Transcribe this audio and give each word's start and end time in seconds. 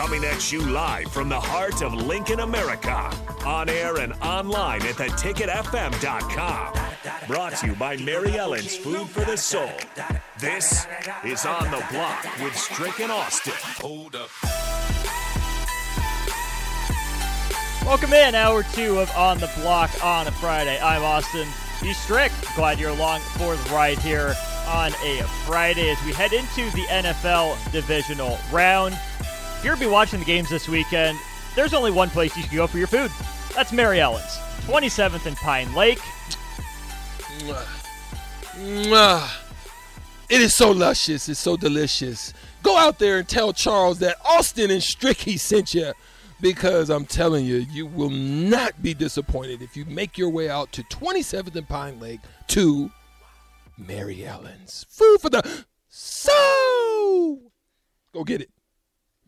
Coming 0.00 0.24
at 0.24 0.50
you 0.50 0.62
live 0.62 1.12
from 1.12 1.28
the 1.28 1.38
heart 1.38 1.82
of 1.82 1.92
Lincoln, 1.92 2.40
America. 2.40 3.14
On 3.44 3.68
air 3.68 3.98
and 3.98 4.14
online 4.22 4.80
at 4.86 4.94
theticketfm.com. 4.94 6.72
Brought 7.26 7.56
to 7.56 7.66
you 7.66 7.74
by 7.74 7.98
Mary 7.98 8.38
Ellen's 8.38 8.74
Food 8.74 9.10
for 9.10 9.26
the 9.26 9.36
Soul. 9.36 9.70
This 10.38 10.86
is 11.22 11.44
On 11.44 11.70
the 11.70 11.84
Block 11.92 12.24
with 12.42 12.56
Strick 12.56 12.98
and 13.00 13.12
Austin. 13.12 13.52
Hold 13.82 14.16
up. 14.16 14.30
Welcome 17.84 18.14
in, 18.14 18.34
hour 18.34 18.62
two 18.72 19.00
of 19.00 19.10
On 19.10 19.36
the 19.36 19.50
Block 19.60 19.90
on 20.02 20.26
a 20.26 20.32
Friday. 20.32 20.80
I'm 20.80 21.02
Austin 21.02 21.46
B. 21.82 21.92
Strick. 21.92 22.32
Glad 22.56 22.78
you're 22.80 22.88
along 22.88 23.20
for 23.36 23.54
the 23.54 23.70
ride 23.70 23.98
here 23.98 24.34
on 24.66 24.92
a 25.04 25.22
Friday 25.44 25.90
as 25.90 26.02
we 26.06 26.14
head 26.14 26.32
into 26.32 26.74
the 26.74 26.86
NFL 26.88 27.70
divisional 27.70 28.38
round. 28.50 28.98
If 29.60 29.66
you're 29.66 29.76
be 29.76 29.86
watching 29.86 30.20
the 30.20 30.24
games 30.24 30.48
this 30.48 30.70
weekend, 30.70 31.18
there's 31.54 31.74
only 31.74 31.90
one 31.90 32.08
place 32.08 32.34
you 32.34 32.42
can 32.44 32.56
go 32.56 32.66
for 32.66 32.78
your 32.78 32.86
food. 32.86 33.10
That's 33.54 33.74
Mary 33.74 34.00
Ellen's, 34.00 34.38
27th 34.62 35.26
and 35.26 35.36
Pine 35.36 35.74
Lake. 35.74 36.00
It 40.30 40.40
is 40.40 40.54
so 40.56 40.70
luscious. 40.70 41.28
It's 41.28 41.38
so 41.38 41.58
delicious. 41.58 42.32
Go 42.62 42.78
out 42.78 42.98
there 42.98 43.18
and 43.18 43.28
tell 43.28 43.52
Charles 43.52 43.98
that 43.98 44.16
Austin 44.24 44.70
and 44.70 44.80
Stricky 44.80 45.38
sent 45.38 45.74
you 45.74 45.92
because 46.40 46.88
I'm 46.88 47.04
telling 47.04 47.44
you, 47.44 47.56
you 47.56 47.84
will 47.84 48.08
not 48.08 48.82
be 48.82 48.94
disappointed 48.94 49.60
if 49.60 49.76
you 49.76 49.84
make 49.84 50.16
your 50.16 50.30
way 50.30 50.48
out 50.48 50.72
to 50.72 50.82
27th 50.84 51.54
and 51.54 51.68
Pine 51.68 52.00
Lake 52.00 52.20
to 52.46 52.90
Mary 53.76 54.24
Ellen's. 54.24 54.86
Food 54.88 55.20
for 55.20 55.28
the 55.28 55.64
soul. 55.90 57.52
Go 58.14 58.24
get 58.24 58.40
it. 58.40 58.48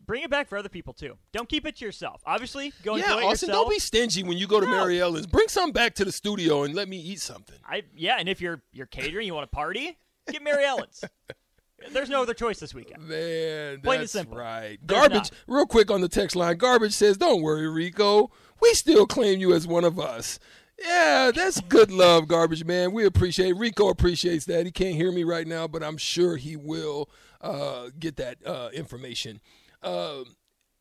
Bring 0.05 0.23
it 0.23 0.29
back 0.29 0.47
for 0.49 0.57
other 0.57 0.69
people 0.69 0.93
too. 0.93 1.17
Don't 1.31 1.47
keep 1.47 1.65
it 1.65 1.77
to 1.77 1.85
yourself. 1.85 2.21
Obviously, 2.25 2.73
go 2.83 2.95
yeah, 2.95 3.03
enjoy 3.03 3.15
Austin, 3.27 3.49
yourself. 3.49 3.51
don't 3.51 3.69
be 3.69 3.79
stingy 3.79 4.23
when 4.23 4.37
you 4.37 4.47
go 4.47 4.59
to 4.59 4.65
No. 4.65 4.71
Mary 4.71 4.99
Ellen's. 4.99 5.27
Bring 5.27 5.47
some 5.47 5.71
back 5.71 5.95
to 5.95 6.05
the 6.05 6.11
studio 6.11 6.63
and 6.63 6.75
let 6.75 6.89
me 6.89 6.97
eat 6.97 7.19
something. 7.21 7.57
I 7.67 7.83
yeah, 7.95 8.17
and 8.19 8.27
if 8.27 8.41
you're 8.41 8.61
you're 8.73 8.85
catering, 8.87 9.25
you 9.27 9.33
want 9.33 9.49
to 9.49 9.55
party, 9.55 9.97
get 10.31 10.41
Mary 10.43 10.65
Ellen's. 10.65 11.03
There's 11.91 12.09
no 12.09 12.21
other 12.21 12.33
choice 12.33 12.59
this 12.59 12.73
weekend. 12.73 13.03
Man, 13.09 13.81
Plain 13.81 13.95
and 13.95 14.03
that's 14.03 14.11
simple. 14.13 14.37
right. 14.37 14.77
There's 14.81 14.99
Garbage, 15.01 15.31
not. 15.31 15.33
real 15.47 15.65
quick 15.65 15.91
on 15.91 15.99
the 15.99 16.07
text 16.07 16.35
line. 16.35 16.55
Garbage 16.57 16.93
says, 16.93 17.17
"Don't 17.17 17.41
worry, 17.41 17.67
Rico. 17.67 18.31
We 18.61 18.73
still 18.73 19.05
claim 19.05 19.39
you 19.39 19.53
as 19.53 19.67
one 19.67 19.83
of 19.83 19.99
us." 19.99 20.39
Yeah, 20.81 21.31
that's 21.35 21.59
good 21.61 21.91
love, 21.91 22.27
Garbage 22.27 22.63
Man. 22.65 22.93
We 22.93 23.05
appreciate. 23.05 23.49
it. 23.49 23.57
Rico 23.57 23.89
appreciates 23.89 24.45
that. 24.45 24.65
He 24.65 24.71
can't 24.71 24.95
hear 24.95 25.11
me 25.11 25.23
right 25.23 25.45
now, 25.47 25.67
but 25.67 25.83
I'm 25.83 25.97
sure 25.97 26.35
he 26.37 26.55
will 26.55 27.09
uh, 27.41 27.89
get 27.99 28.15
that 28.17 28.37
uh, 28.45 28.69
information. 28.73 29.41
Um 29.83 30.35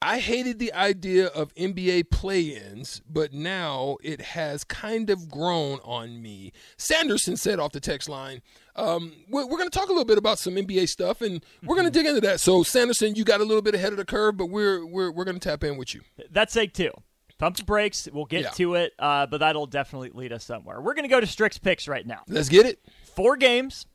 I 0.04 0.18
hated 0.18 0.58
the 0.58 0.72
idea 0.72 1.28
of 1.28 1.54
NBA 1.54 2.10
play-ins, 2.10 3.00
but 3.08 3.32
now 3.32 3.98
it 4.02 4.20
has 4.20 4.64
kind 4.64 5.10
of 5.10 5.30
grown 5.30 5.78
on 5.84 6.20
me. 6.20 6.52
Sanderson 6.76 7.36
said 7.36 7.60
off 7.60 7.70
the 7.70 7.78
text 7.78 8.08
line, 8.08 8.42
um, 8.74 9.12
we're, 9.30 9.46
we're 9.46 9.58
going 9.58 9.70
to 9.70 9.78
talk 9.78 9.90
a 9.90 9.92
little 9.92 10.04
bit 10.04 10.18
about 10.18 10.40
some 10.40 10.56
NBA 10.56 10.88
stuff, 10.88 11.20
and 11.22 11.44
we're 11.62 11.76
going 11.76 11.84
to 11.86 11.90
dig 11.92 12.06
into 12.06 12.20
that. 12.22 12.40
So, 12.40 12.64
Sanderson, 12.64 13.14
you 13.14 13.22
got 13.22 13.40
a 13.40 13.44
little 13.44 13.62
bit 13.62 13.76
ahead 13.76 13.92
of 13.92 13.96
the 13.96 14.04
curve, 14.04 14.36
but 14.36 14.46
we're 14.46 14.84
we're 14.84 15.12
we're 15.12 15.24
going 15.24 15.38
to 15.38 15.48
tap 15.48 15.62
in 15.62 15.76
with 15.76 15.94
you. 15.94 16.00
That's 16.32 16.52
sake 16.52 16.72
two. 16.74 16.90
Pump 17.38 17.56
the 17.56 17.62
brakes. 17.64 18.08
We'll 18.12 18.24
get 18.24 18.42
Yeah. 18.42 18.50
to 18.50 18.74
it, 18.74 18.94
uh, 18.98 19.26
but 19.26 19.38
that'll 19.38 19.66
definitely 19.66 20.10
lead 20.14 20.32
us 20.32 20.42
somewhere. 20.42 20.80
We're 20.80 20.94
going 20.94 21.04
to 21.04 21.14
go 21.14 21.20
to 21.20 21.26
Strick's 21.28 21.58
picks 21.58 21.86
right 21.86 22.04
now. 22.04 22.22
Let's 22.26 22.48
get 22.48 22.66
it. 22.66 22.80
Four 23.14 23.36
games, 23.36 23.86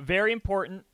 very 0.00 0.32
important. 0.32 0.86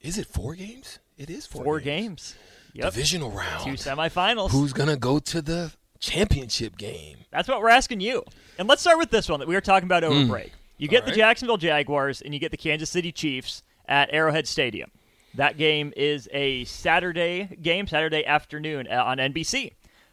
Is 0.00 0.18
it 0.18 0.26
four 0.26 0.56
games? 0.56 0.98
It 1.16 1.30
is 1.30 1.46
four, 1.46 1.62
Four 1.62 1.80
games. 1.80 2.34
Yep. 2.76 2.92
Divisional 2.92 3.30
round. 3.30 3.64
Two 3.64 3.72
semifinals. 3.72 4.50
Who's 4.50 4.72
going 4.72 4.88
to 4.88 4.96
go 4.96 5.18
to 5.18 5.42
the 5.42 5.72
championship 5.98 6.76
game? 6.76 7.18
That's 7.30 7.48
what 7.48 7.60
we're 7.60 7.68
asking 7.70 8.00
you. 8.00 8.24
And 8.58 8.68
let's 8.68 8.80
start 8.82 8.98
with 8.98 9.10
this 9.10 9.28
one 9.28 9.40
that 9.40 9.48
we 9.48 9.54
were 9.54 9.60
talking 9.60 9.86
about 9.86 10.04
over 10.04 10.14
Mm. 10.14 10.28
break. 10.28 10.52
You 10.78 10.88
get 10.88 11.04
All 11.04 11.10
the. 11.10 11.16
Jacksonville 11.16 11.56
Jaguars 11.56 12.20
and 12.20 12.32
you 12.34 12.40
get 12.40 12.50
the 12.50 12.56
Kansas 12.56 12.90
City 12.90 13.12
Chiefs 13.12 13.62
at 13.88 14.12
Arrowhead 14.12 14.46
Stadium. 14.46 14.90
That 15.34 15.56
game 15.58 15.92
is 15.96 16.28
a 16.32 16.64
Saturday 16.64 17.56
game, 17.60 17.86
Saturday 17.86 18.24
afternoon 18.24 18.86
uh, 18.90 19.02
on 19.04 19.18
NBC. 19.18 19.72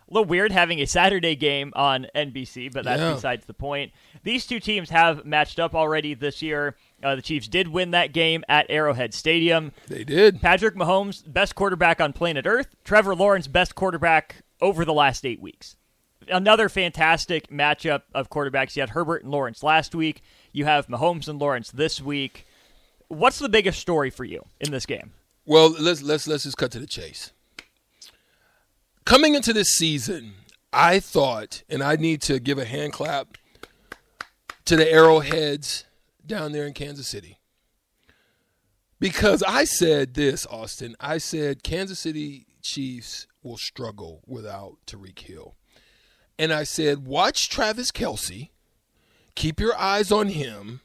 A 0.09 0.13
little 0.13 0.25
weird 0.25 0.51
having 0.51 0.80
a 0.80 0.85
Saturday 0.85 1.35
game 1.35 1.72
on 1.75 2.07
NBC, 2.13 2.72
but 2.74 2.84
that's 2.84 3.01
Yeah. 3.01 3.13
besides 3.13 3.45
the 3.45 3.53
point. 3.53 3.91
These 4.24 4.45
two 4.45 4.59
teams 4.59 4.90
have 4.90 5.25
matched 5.25 5.59
up 5.59 5.74
already 5.74 6.13
this 6.13 6.41
year. 6.41 6.75
Uh, 7.03 7.16
the 7.16 7.22
Chiefs 7.22 7.47
did 7.47 7.68
win 7.68 7.91
that 7.91 8.14
game 8.14 8.44
at 8.47 8.66
Arrowhead 8.69 9.14
Stadium. 9.14 9.72
They 9.88 10.03
did. 10.03 10.41
Patrick 10.41 10.75
Mahomes, 10.75 11.24
best 11.31 11.56
quarterback 11.56 12.00
on 12.00 12.14
planet 12.14 12.46
Earth. 12.46 12.75
Trevor 12.84 13.16
Lawrence, 13.16 13.47
best 13.47 13.75
quarterback 13.75 14.38
over 14.62 14.86
the 14.86 14.94
last 14.94 15.25
eight 15.25 15.42
weeks. 15.42 15.75
Another 16.30 16.69
fantastic 16.69 17.50
matchup 17.50 18.03
of 18.13 18.30
quarterbacks. 18.30 18.75
You 18.75 18.81
had 18.81 18.92
Herbert 18.92 19.24
and 19.24 19.31
Lawrence 19.31 19.62
last 19.62 19.94
week. 19.94 20.22
You 20.53 20.66
have 20.66 20.88
Mahomes 20.88 21.28
and 21.28 21.40
Lawrence 21.40 21.72
this 21.72 22.00
week. 22.02 22.47
What's 23.09 23.40
the 23.40 23.50
biggest 23.50 23.80
story 23.80 24.09
for 24.09 24.24
you 24.24 24.46
in 24.62 24.72
this 24.72 24.86
game? 24.86 25.12
Well, 25.46 25.75
let's 25.78 26.02
let's 26.02 26.28
let's 26.28 26.44
just 26.44 26.58
cut 26.58 26.72
to 26.72 26.80
the 26.80 26.88
chase. 26.88 27.31
Coming 29.06 29.36
into 29.36 29.52
this 29.52 29.69
season, 29.69 30.36
I 30.72 31.00
thought, 31.00 31.63
and 31.69 31.84
I 31.84 31.97
need 31.97 32.22
to 32.24 32.40
give 32.40 32.58
a 32.58 32.63
hand 32.66 32.94
clap 32.94 33.38
to 34.66 34.78
the 34.78 34.90
Arrowheads 34.90 35.84
down 36.25 36.51
there 36.51 36.66
in 36.66 36.73
Kansas 36.73 37.07
City. 37.07 37.39
Because 39.00 39.44
I 39.44 39.66
said 39.66 40.13
this, 40.13 40.45
Austin. 40.45 40.95
I 41.00 41.17
said 41.17 41.63
Kansas 41.63 42.00
City 42.00 42.45
Chiefs 42.61 43.28
will 43.41 43.57
struggle 43.57 44.22
without 44.25 44.78
Tyreek 44.88 45.19
Hill. 45.19 45.56
And 46.39 46.53
I 46.53 46.63
said, 46.63 47.06
watch 47.06 47.50
Travis 47.50 47.91
Kelce. 47.91 48.50
Keep 49.35 49.59
your 49.59 49.78
eyes 49.78 50.12
on 50.12 50.29
him 50.29 50.81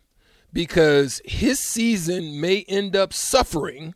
because 0.52 1.20
his 1.24 1.60
season 1.60 2.40
may 2.40 2.64
end 2.68 2.96
up 2.96 3.12
suffering 3.12 3.94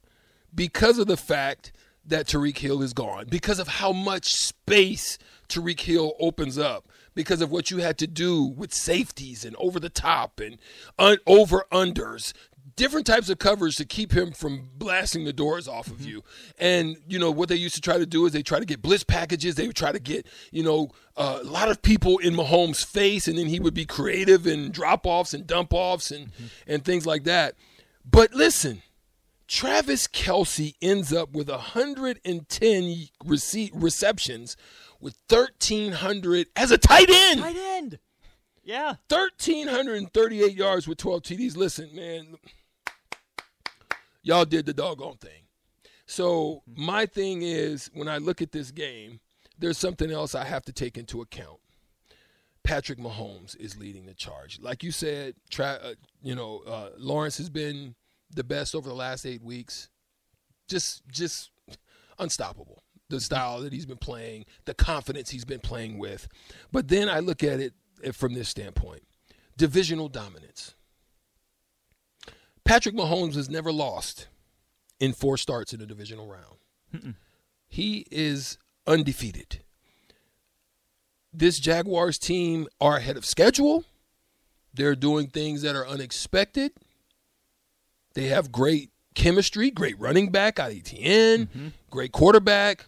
because 0.54 0.98
of 0.98 1.06
the 1.06 1.16
fact 1.16 1.72
that 2.04 2.26
Tyreek 2.26 2.58
Hill 2.58 2.82
is 2.82 2.92
gone, 2.92 3.26
because 3.28 3.58
of 3.58 3.68
how 3.68 3.92
much 3.92 4.26
space 4.34 5.18
Tyreek 5.48 5.80
Hill 5.80 6.14
opens 6.18 6.58
up, 6.58 6.88
because 7.14 7.40
of 7.40 7.50
what 7.50 7.70
you 7.70 7.78
had 7.78 7.98
to 7.98 8.06
do 8.06 8.42
with 8.42 8.72
safeties 8.72 9.44
and 9.44 9.56
over 9.56 9.78
the 9.78 9.88
top 9.88 10.40
and 10.40 10.58
un- 10.98 11.18
over 11.26 11.66
unders, 11.72 12.32
different 12.76 13.06
types 13.06 13.28
of 13.28 13.38
covers 13.38 13.76
to 13.76 13.84
keep 13.84 14.12
him 14.12 14.32
from 14.32 14.70
blasting 14.76 15.24
the 15.24 15.32
doors 15.32 15.68
off 15.68 15.88
of 15.88 16.02
you. 16.02 16.22
And 16.58 16.96
you 17.06 17.18
know 17.18 17.30
what 17.30 17.48
they 17.48 17.56
used 17.56 17.74
to 17.74 17.80
try 17.80 17.98
to 17.98 18.06
do 18.06 18.26
is 18.26 18.32
they 18.32 18.42
try 18.42 18.58
to 18.58 18.64
get 18.64 18.82
blitz 18.82 19.04
packages. 19.04 19.54
They 19.54 19.66
would 19.66 19.76
try 19.76 19.92
to 19.92 20.00
get 20.00 20.26
you 20.50 20.62
know 20.62 20.90
uh, 21.16 21.40
a 21.42 21.44
lot 21.44 21.70
of 21.70 21.82
people 21.82 22.18
in 22.18 22.34
Mahomes' 22.34 22.84
face, 22.84 23.28
and 23.28 23.38
then 23.38 23.46
he 23.46 23.60
would 23.60 23.74
be 23.74 23.84
creative 23.84 24.46
and 24.46 24.72
drop 24.72 25.06
offs 25.06 25.34
and 25.34 25.46
dump 25.46 25.72
offs 25.72 26.10
and 26.10 26.30
and 26.66 26.84
things 26.84 27.06
like 27.06 27.24
that. 27.24 27.54
But 28.04 28.34
listen. 28.34 28.82
Travis 29.48 30.08
Kelce 30.08 30.76
ends 30.80 31.12
up 31.12 31.32
with 31.32 31.50
110 31.50 33.08
rece- 33.22 33.70
receptions 33.74 34.56
with 35.02 35.16
1,300 35.28 36.46
as 36.56 36.70
a 36.70 36.78
tight 36.78 37.10
end. 37.10 37.40
Tight 37.40 37.56
end. 37.56 37.98
Yeah. 38.62 38.94
1,338 39.08 40.54
yards 40.54 40.86
with 40.86 40.96
12 40.98 41.22
TDs. 41.22 41.56
Listen, 41.56 41.94
man, 41.94 42.36
y'all 44.22 44.44
did 44.44 44.64
the 44.64 44.72
doggone 44.72 45.16
thing. 45.16 45.42
So, 46.06 46.62
my 46.66 47.06
thing 47.06 47.42
is 47.42 47.90
when 47.94 48.08
I 48.08 48.18
look 48.18 48.40
at 48.40 48.52
this 48.52 48.70
game, 48.70 49.20
there's 49.58 49.78
something 49.78 50.10
else 50.10 50.34
I 50.34 50.44
have 50.44 50.64
to 50.66 50.72
take 50.72 50.96
into 50.96 51.20
account. 51.20 51.58
Patrick 52.64 52.98
Mahomes 52.98 53.56
is 53.58 53.78
leading 53.78 54.06
the 54.06 54.14
charge. 54.14 54.60
Like 54.60 54.82
you 54.84 54.92
said, 54.92 55.34
tra- 55.50 55.80
uh, 55.82 55.94
you 56.22 56.34
know, 56.34 56.62
uh, 56.66 56.90
Lawrence 56.96 57.38
has 57.38 57.50
been 57.50 57.94
the 58.34 58.44
best 58.44 58.74
over 58.74 58.88
the 58.88 58.94
last 58.94 59.26
eight 59.26 59.42
weeks. 59.42 59.88
Just, 60.68 61.02
just 61.08 61.50
unstoppable. 62.18 62.82
The 63.12 63.20
style 63.20 63.60
that 63.60 63.74
he's 63.74 63.84
been 63.84 63.98
playing, 63.98 64.46
the 64.64 64.72
confidence 64.72 65.28
he's 65.28 65.44
been 65.44 65.60
playing 65.60 65.98
with. 65.98 66.28
But 66.72 66.88
then 66.88 67.10
I 67.10 67.18
look 67.18 67.44
at 67.44 67.60
it 67.60 67.74
uh, 68.06 68.12
from 68.12 68.32
this 68.32 68.48
standpoint: 68.48 69.02
divisional 69.56 70.08
dominance. 70.08 70.74
Patrick 72.64 72.94
Mahomes 72.94 73.34
has 73.34 73.50
never 73.50 73.70
lost 73.70 74.28
in 74.98 75.12
four 75.12 75.36
starts 75.36 75.74
in 75.74 75.82
a 75.82 75.86
divisional 75.86 76.26
round. 76.26 77.16
He 77.68 78.06
is 78.10 78.56
undefeated. 78.86 79.60
This 81.34 81.58
Jaguars 81.58 82.18
team 82.18 82.66
are 82.80 82.96
ahead 82.96 83.16
of 83.18 83.26
schedule. 83.26 83.84
They're 84.72 84.96
doing 84.96 85.26
things 85.26 85.60
that 85.62 85.76
are 85.76 85.86
unexpected. 85.86 86.72
They 88.14 88.28
have 88.28 88.52
great 88.52 88.90
chemistry, 89.14 89.70
great 89.70 89.98
running 90.00 90.30
back 90.30 90.58
out 90.58 90.70
of 90.70 90.76
Etienne, 90.78 91.72
great 91.90 92.12
quarterback. 92.12 92.86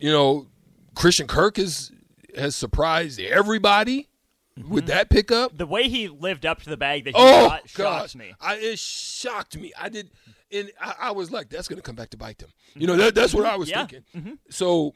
You 0.00 0.10
know, 0.10 0.46
Christian 0.94 1.26
Kirk 1.26 1.58
is 1.58 1.92
has 2.36 2.56
surprised 2.56 3.20
everybody 3.20 4.08
with 4.56 4.84
mm-hmm. 4.84 4.86
that 4.86 5.10
pickup. 5.10 5.56
The 5.56 5.66
way 5.66 5.88
he 5.88 6.08
lived 6.08 6.46
up 6.46 6.62
to 6.62 6.70
the 6.70 6.76
bag 6.76 7.04
that 7.04 7.14
he 7.14 7.20
Oh 7.20 7.48
got 7.48 7.72
gosh, 7.74 8.14
me. 8.14 8.32
I, 8.40 8.56
it 8.56 8.78
shocked 8.78 9.56
me. 9.56 9.72
I 9.78 9.88
did, 9.88 10.10
and 10.50 10.70
I, 10.80 10.94
I 11.00 11.10
was 11.12 11.30
like, 11.30 11.50
"That's 11.50 11.68
going 11.68 11.76
to 11.76 11.82
come 11.82 11.96
back 11.96 12.10
to 12.10 12.16
bite 12.16 12.38
them." 12.38 12.50
You 12.74 12.86
know, 12.86 12.94
mm-hmm. 12.94 13.02
that, 13.02 13.14
that's 13.14 13.34
what 13.34 13.44
I 13.44 13.50
mm-hmm. 13.50 13.60
was 13.60 13.70
Yeah. 13.70 13.86
thinking. 13.86 14.38
So, 14.48 14.94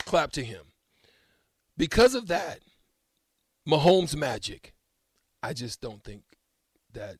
clap 0.00 0.32
to 0.32 0.44
him. 0.44 0.64
Because 1.76 2.14
of 2.14 2.26
that, 2.28 2.60
Mahomes 3.66 4.14
magic, 4.14 4.74
I 5.42 5.52
just 5.54 5.80
don't 5.80 6.04
think 6.04 6.22
that 6.92 7.16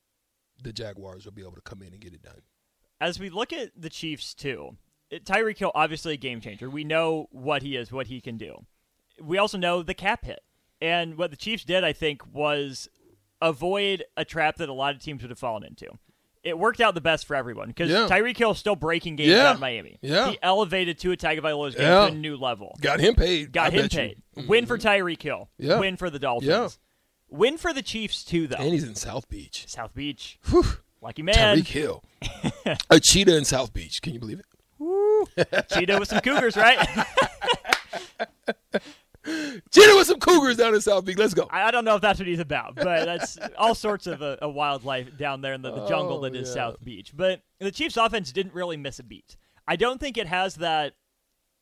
the 0.63 0.73
Jaguars 0.73 1.25
will 1.25 1.33
be 1.33 1.43
able 1.43 1.55
to 1.55 1.63
come 1.63 1.83
in 1.83 1.93
and 1.93 2.01
get 2.01 2.13
it 2.13 2.23
done. 2.23 2.43
As 3.01 3.19
we 3.19 3.31
look 3.31 3.53
at 3.53 3.71
the 3.75 3.89
Chiefs 3.89 4.35
too, 4.35 4.77
Tyreek 5.13 5.59
Hill 5.59 5.73
obviously 5.75 6.15
a 6.15 6.17
game 6.17 6.41
changer. 6.41 6.71
We 6.71 6.85
know 6.85 7.29
what 7.31 7.63
he 7.63 7.77
is, 7.77 7.91
what 7.91 8.07
he 8.09 8.21
can 8.21 8.37
do. 8.37 8.65
We 9.21 9.39
also 9.39 9.59
know 9.59 9.83
the 9.83 9.95
cap 9.95 10.25
hit, 10.25 10.41
and 10.81 11.17
what 11.19 11.31
the 11.31 11.37
Chiefs 11.37 11.65
did, 11.65 11.85
I 11.85 11.93
think, 11.93 12.23
was 12.33 12.89
avoid 13.43 14.05
a 14.17 14.25
trap 14.25 14.57
that 14.57 14.69
a 14.69 14.73
lot 14.73 14.95
of 14.95 15.03
teams 15.03 15.23
would 15.23 15.31
have 15.31 15.39
fallen 15.39 15.65
into. 15.65 15.87
It 16.43 16.59
worked 16.59 16.81
out 16.81 16.95
the 16.95 17.01
best 17.03 17.27
for 17.27 17.37
everyone 17.37 17.69
because 17.69 17.91
Yeah. 17.91 18.07
Tyreek 18.09 18.37
Hill 18.37 18.53
is 18.53 18.59
still 18.59 18.77
breaking 18.77 19.17
games 19.17 19.29
Yeah. 19.31 19.49
out 19.49 19.55
of 19.57 19.61
Miami. 19.61 19.99
Yeah. 20.01 20.31
he 20.31 20.39
elevated 20.43 20.97
to 20.99 21.03
Tua 21.03 21.17
Tagovailoa's 21.17 21.75
game 21.75 21.85
Yeah. 21.85 22.07
to 22.07 22.13
a 22.13 22.17
new 22.17 22.37
level. 22.37 22.77
Got 22.81 23.01
him 23.01 23.15
paid. 23.15 23.53
Got 23.53 23.69
I 23.69 23.77
him 23.77 23.83
you. 23.85 23.89
paid. 23.91 24.23
Mm-hmm. 24.39 24.49
Win 24.49 24.67
for 24.67 24.79
Tyreek 24.79 25.21
Hill. 25.23 25.51
Yeah. 25.59 25.79
Win 25.79 25.97
for 25.99 26.09
the 26.09 26.19
Dolphins. 26.19 26.49
Yeah. 26.49 26.69
Win 27.29 27.59
for 27.59 27.75
the 27.75 27.83
Chiefs 27.83 28.25
too, 28.25 28.47
though. 28.47 28.57
And 28.57 28.73
he's 28.73 28.85
in 28.85 28.95
South 28.95 29.29
Beach. 29.29 29.65
South 29.69 29.95
Beach, 29.95 30.39
Whew. 30.49 30.65
lucky 31.03 31.23
man. 31.23 31.59
Tyreek 31.59 31.67
Hill. 31.67 32.03
a 32.91 32.99
cheetah 33.01 33.37
in 33.37 33.45
South 33.45 33.75
Beach. 33.75 34.01
Can 34.01 34.15
you 34.15 34.19
believe 34.21 34.39
it? 34.39 34.47
Cheetah 35.73 35.99
with 35.99 36.09
some 36.09 36.21
Cougars, 36.21 36.57
right? 36.57 36.79
Cheetah 39.71 39.95
with 39.97 40.07
some 40.07 40.19
cougars 40.19 40.57
down 40.57 40.75
in 40.75 40.81
South 40.81 41.05
Beach. 41.05 41.19
Let's 41.19 41.35
go. 41.35 41.47
I 41.51 41.65
I 41.65 41.71
don't 41.71 41.85
know 41.85 41.95
if 41.95 42.01
that's 42.01 42.19
what 42.19 42.27
he's 42.27 42.41
about, 42.41 42.75
but 42.75 43.05
that's 43.05 43.39
all 43.59 43.75
sorts 43.75 44.07
of 44.07 44.23
a, 44.23 44.39
a 44.43 44.49
wildlife 44.49 45.17
down 45.19 45.43
there 45.43 45.53
in 45.53 45.61
the, 45.63 45.71
the 45.71 45.87
jungle 45.87 46.19
Oh, 46.19 46.21
that 46.23 46.35
is 46.35 46.49
yeah. 46.49 46.55
South 46.55 46.83
Beach. 46.83 47.13
But 47.15 47.43
the 47.59 47.71
Chiefs' 47.71 47.97
offense 47.99 48.33
didn't 48.33 48.55
really 48.55 48.79
miss 48.79 48.99
a 48.99 49.03
beat. 49.03 49.37
I 49.69 49.77
don't 49.77 50.01
think 50.01 50.17
it 50.17 50.27
has 50.27 50.57
that 50.57 50.95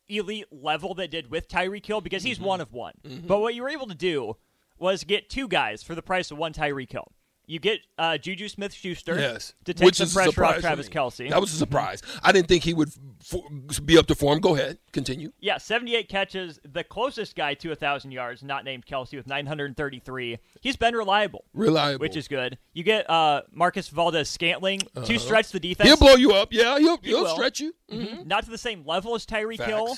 elite 0.07 0.45
level 0.51 0.93
that 0.95 1.11
did 1.11 1.29
with 1.29 1.49
Tyreek 1.49 1.85
Hill 1.85 1.99
because 2.01 2.23
Mm-hmm. 2.23 2.27
he's 2.29 2.39
one 2.39 2.61
of 2.61 2.71
one. 2.71 2.93
But 3.27 3.39
what 3.39 3.53
you 3.53 3.61
were 3.63 3.69
able 3.69 3.87
to 3.87 3.95
do 3.95 4.37
was 4.79 5.03
get 5.03 5.29
two 5.29 5.47
guys 5.49 5.83
for 5.83 5.93
the 5.93 6.01
price 6.01 6.31
of 6.31 6.37
one 6.37 6.53
Tyreek 6.53 6.91
Hill. 6.91 7.11
You 7.49 7.57
get 7.59 7.79
uh, 7.97 8.19
Juju 8.19 8.47
Smith 8.47 8.71
Schuster 8.75 9.15
Yes. 9.19 9.55
to 9.65 9.73
take 9.73 9.83
Which 9.83 9.95
some 9.97 10.09
pressure 10.09 10.45
off 10.45 10.59
Travis. 10.59 10.87
Kelce. 10.87 11.31
That 11.31 11.41
was 11.41 11.51
a 11.51 11.57
surprise. 11.57 12.03
I 12.21 12.31
didn't 12.31 12.47
think 12.47 12.63
he 12.63 12.75
would 12.75 12.89
f- 13.33 13.83
be 13.83 13.97
up 13.97 14.05
to 14.05 14.13
form. 14.13 14.39
Go 14.39 14.53
ahead. 14.55 14.77
Continue. 14.91 15.31
Yeah, 15.39 15.57
78 15.57 16.07
catches. 16.09 16.59
The 16.63 16.83
closest 16.83 17.35
guy 17.35 17.55
to 17.55 17.69
1,000 17.69 18.11
yards, 18.11 18.43
not 18.43 18.65
named 18.65 18.85
Kelce, 18.85 19.17
with 19.17 19.25
933. 19.25 20.37
He's 20.61 20.75
been 20.75 20.93
reliable. 20.95 21.45
Reliable. 21.55 22.01
which 22.03 22.15
is 22.15 22.27
good. 22.27 22.59
You 22.73 22.83
get 22.83 23.09
uh, 23.09 23.41
Marcus 23.51 23.87
Valdez 23.89 24.29
Scantling 24.29 24.81
to 25.05 25.17
stretch 25.17 25.49
the 25.51 25.59
defense. 25.59 25.89
Uh-huh. 25.89 25.97
He'll 26.05 26.07
blow 26.07 26.15
you 26.17 26.33
up. 26.33 26.53
Yeah, 26.53 26.77
he'll, 26.77 26.97
he'll 27.01 27.23
will. 27.23 27.33
stretch 27.33 27.59
you. 27.59 27.73
Mhm. 27.91 28.27
Not 28.27 28.43
to 28.45 28.51
the 28.51 28.59
same 28.59 28.85
level 28.85 29.15
as 29.15 29.25
Tyreek 29.25 29.63
Hill, 29.65 29.97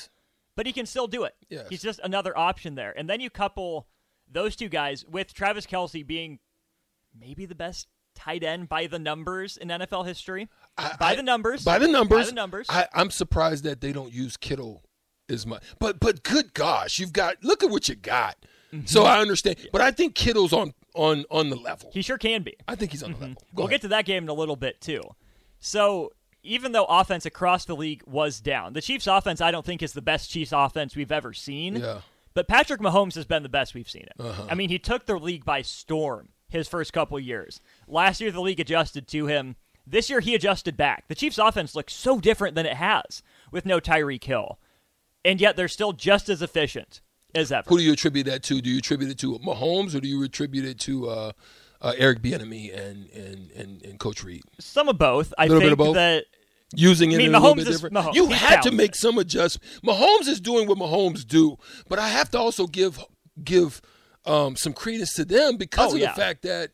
but 0.56 0.64
he 0.66 0.72
can 0.72 0.86
still 0.86 1.06
do 1.06 1.24
it. 1.24 1.34
Yes. 1.50 1.66
He's 1.68 1.82
just 1.82 2.00
another 2.02 2.36
option 2.36 2.76
there. 2.76 2.94
And 2.96 3.10
then 3.10 3.20
you 3.20 3.28
couple 3.28 3.88
those 4.30 4.56
two 4.56 4.70
guys 4.70 5.04
with 5.04 5.34
Travis 5.34 5.66
Kelce 5.66 6.06
being 6.06 6.38
maybe 7.18 7.46
the 7.46 7.54
best 7.54 7.88
tight 8.14 8.44
end 8.44 8.68
by 8.68 8.86
the 8.86 8.98
numbers 8.98 9.56
in 9.56 9.68
NFL 9.68 10.06
history. 10.06 10.48
I- 10.76 10.96
by 10.98 11.10
I- 11.12 11.14
the 11.16 11.22
numbers. 11.22 11.64
By 11.64 11.78
the 11.78 11.88
numbers. 11.88 12.26
By 12.26 12.30
the 12.30 12.32
numbers. 12.34 12.66
I, 12.68 12.86
I'm 12.94 13.10
surprised 13.10 13.64
that 13.64 13.80
they 13.80 13.92
don't 13.92 14.12
use 14.12 14.36
Kittle 14.36 14.82
as 15.28 15.46
much. 15.46 15.62
But 15.78 15.98
but 16.00 16.22
good 16.22 16.52
gosh, 16.54 16.98
you've 16.98 17.12
got 17.12 17.42
look 17.42 17.62
at 17.62 17.70
what 17.70 17.88
you 17.88 17.94
got. 17.94 18.36
Mm-hmm. 18.72 18.86
So 18.86 19.04
I 19.04 19.20
understand. 19.20 19.56
But 19.72 19.80
I 19.82 19.90
think 19.90 20.14
Kittle's 20.14 20.52
on 20.52 20.74
on 20.94 21.24
on 21.30 21.48
the 21.50 21.56
level. 21.56 21.90
he 21.92 22.02
sure 22.02 22.18
can 22.18 22.42
be. 22.42 22.54
I 22.68 22.74
think 22.74 22.90
he's 22.90 23.02
on 23.02 23.12
the 23.12 23.18
level. 23.18 23.34
Go 23.34 23.40
Mm-hmm. 23.40 23.56
We'll 23.56 23.66
ahead. 23.66 23.70
get 23.74 23.80
to 23.82 23.88
that 23.88 24.04
game 24.04 24.22
in 24.24 24.28
a 24.28 24.34
little 24.34 24.56
bit 24.56 24.80
too. 24.80 25.02
So 25.58 26.12
even 26.42 26.72
though 26.72 26.84
offense 26.84 27.24
across 27.24 27.64
the 27.66 27.76
league 27.76 28.02
was 28.06 28.40
down, 28.40 28.72
the 28.72 28.80
Chiefs' 28.80 29.06
offense 29.06 29.40
I 29.40 29.50
don't 29.50 29.64
think 29.64 29.82
is 29.82 29.92
the 29.92 30.02
best 30.02 30.30
Chiefs' 30.30 30.52
offense 30.52 30.96
we've 30.96 31.12
ever 31.12 31.32
seen. 31.32 31.76
Yeah. 31.76 31.86
Uh-huh. 31.86 32.00
But 32.34 32.48
Patrick 32.48 32.80
Mahomes 32.80 33.14
has 33.14 33.26
been 33.26 33.42
the 33.42 33.48
best 33.50 33.74
we've 33.74 33.88
seen 33.90 34.04
it. 34.04 34.12
I 34.50 34.54
mean, 34.54 34.70
he 34.70 34.78
took 34.78 35.04
the 35.04 35.18
league 35.18 35.44
by 35.44 35.60
storm 35.62 36.30
his 36.52 36.68
first 36.68 36.92
couple 36.92 37.18
years. 37.18 37.60
Last 37.86 38.20
year, 38.20 38.30
the 38.30 38.40
league 38.40 38.60
adjusted 38.60 39.08
to 39.08 39.26
him. 39.26 39.56
This 39.86 40.08
year, 40.08 40.20
he 40.20 40.34
adjusted 40.34 40.76
back. 40.76 41.08
The 41.08 41.14
Chiefs' 41.14 41.38
offense 41.38 41.74
looks 41.74 41.92
so 41.94 42.20
different 42.20 42.54
than 42.54 42.66
it 42.66 42.76
has 42.76 43.22
with 43.50 43.66
no 43.66 43.80
Tyreek 43.80 44.22
Hill, 44.24 44.58
and 45.24 45.40
yet 45.40 45.56
they're 45.56 45.68
still 45.68 45.92
just 45.92 46.28
as 46.28 46.40
efficient 46.40 47.00
as 47.34 47.50
ever. 47.50 47.68
Who 47.68 47.78
do 47.78 47.84
you 47.84 47.92
attribute 47.92 48.26
that 48.26 48.42
to? 48.44 48.60
Do 48.60 48.70
you 48.70 48.78
attribute 48.78 49.10
it 49.10 49.18
to 49.18 49.38
Mahomes 49.38 49.94
or 49.94 50.00
do 50.00 50.08
you 50.08 50.22
attribute 50.22 50.64
it 50.64 50.78
to 50.80 51.08
uh, 51.08 51.32
uh, 51.80 51.94
Eric 51.98 52.22
Bieniemy 52.22 52.72
and, 52.78 53.08
and 53.10 53.50
and 53.52 53.82
and 53.84 53.98
Coach 53.98 54.22
Reid? 54.22 54.42
Some 54.60 54.88
of 54.88 54.98
both. 54.98 55.34
I 55.36 55.46
Little 55.46 55.60
bit 55.60 55.64
think 55.66 55.72
of 55.72 55.78
both? 55.78 55.94
that 55.94 56.24
using 56.74 57.12
it 57.12 57.16
I 57.16 57.18
mean, 57.18 57.34
a 57.34 57.40
little 57.40 57.54
Mahomes 57.54 57.56
bit 57.56 57.68
is 57.68 57.80
different. 57.80 57.96
Mahomes. 57.96 58.14
You 58.14 58.26
He's 58.28 58.36
had 58.36 58.62
to 58.62 58.70
make 58.70 58.94
some 58.94 59.18
adjustments. 59.18 59.80
Mahomes 59.84 60.28
is 60.28 60.40
doing 60.40 60.68
what 60.68 60.78
Mahomes 60.78 61.26
do, 61.26 61.56
but 61.88 61.98
I 61.98 62.08
have 62.08 62.30
to 62.32 62.38
also 62.38 62.66
give 62.66 63.02
give 63.42 63.80
um, 64.24 64.56
some 64.56 64.72
credence 64.72 65.14
to 65.14 65.24
them 65.24 65.56
because 65.56 65.92
Oh, 65.92 65.94
of 65.96 66.00
yeah. 66.00 66.12
the 66.12 66.20
fact 66.20 66.42
that 66.42 66.70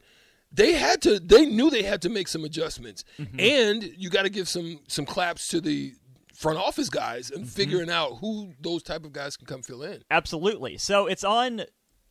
they 0.52 0.72
had 0.72 1.02
to. 1.02 1.18
They 1.20 1.46
knew 1.46 1.70
they 1.70 1.82
had 1.82 2.02
to 2.02 2.08
make 2.08 2.28
some 2.28 2.44
adjustments, 2.44 3.04
Mm-hmm. 3.18 3.40
and 3.40 3.82
you 3.96 4.10
got 4.10 4.22
to 4.22 4.30
give 4.30 4.48
some 4.48 4.80
some 4.88 5.04
claps 5.04 5.48
to 5.48 5.60
the 5.60 5.92
front 6.34 6.58
office 6.58 6.88
guys 6.88 7.30
Mm-hmm. 7.30 7.40
and 7.40 7.48
figuring 7.50 7.90
out 7.90 8.18
who 8.20 8.52
those 8.60 8.82
type 8.82 9.04
of 9.04 9.12
guys 9.12 9.36
can 9.36 9.46
come 9.46 9.62
fill 9.62 9.82
in. 9.82 10.02
Absolutely. 10.10 10.78
So 10.78 11.06
it's 11.06 11.24
on 11.24 11.62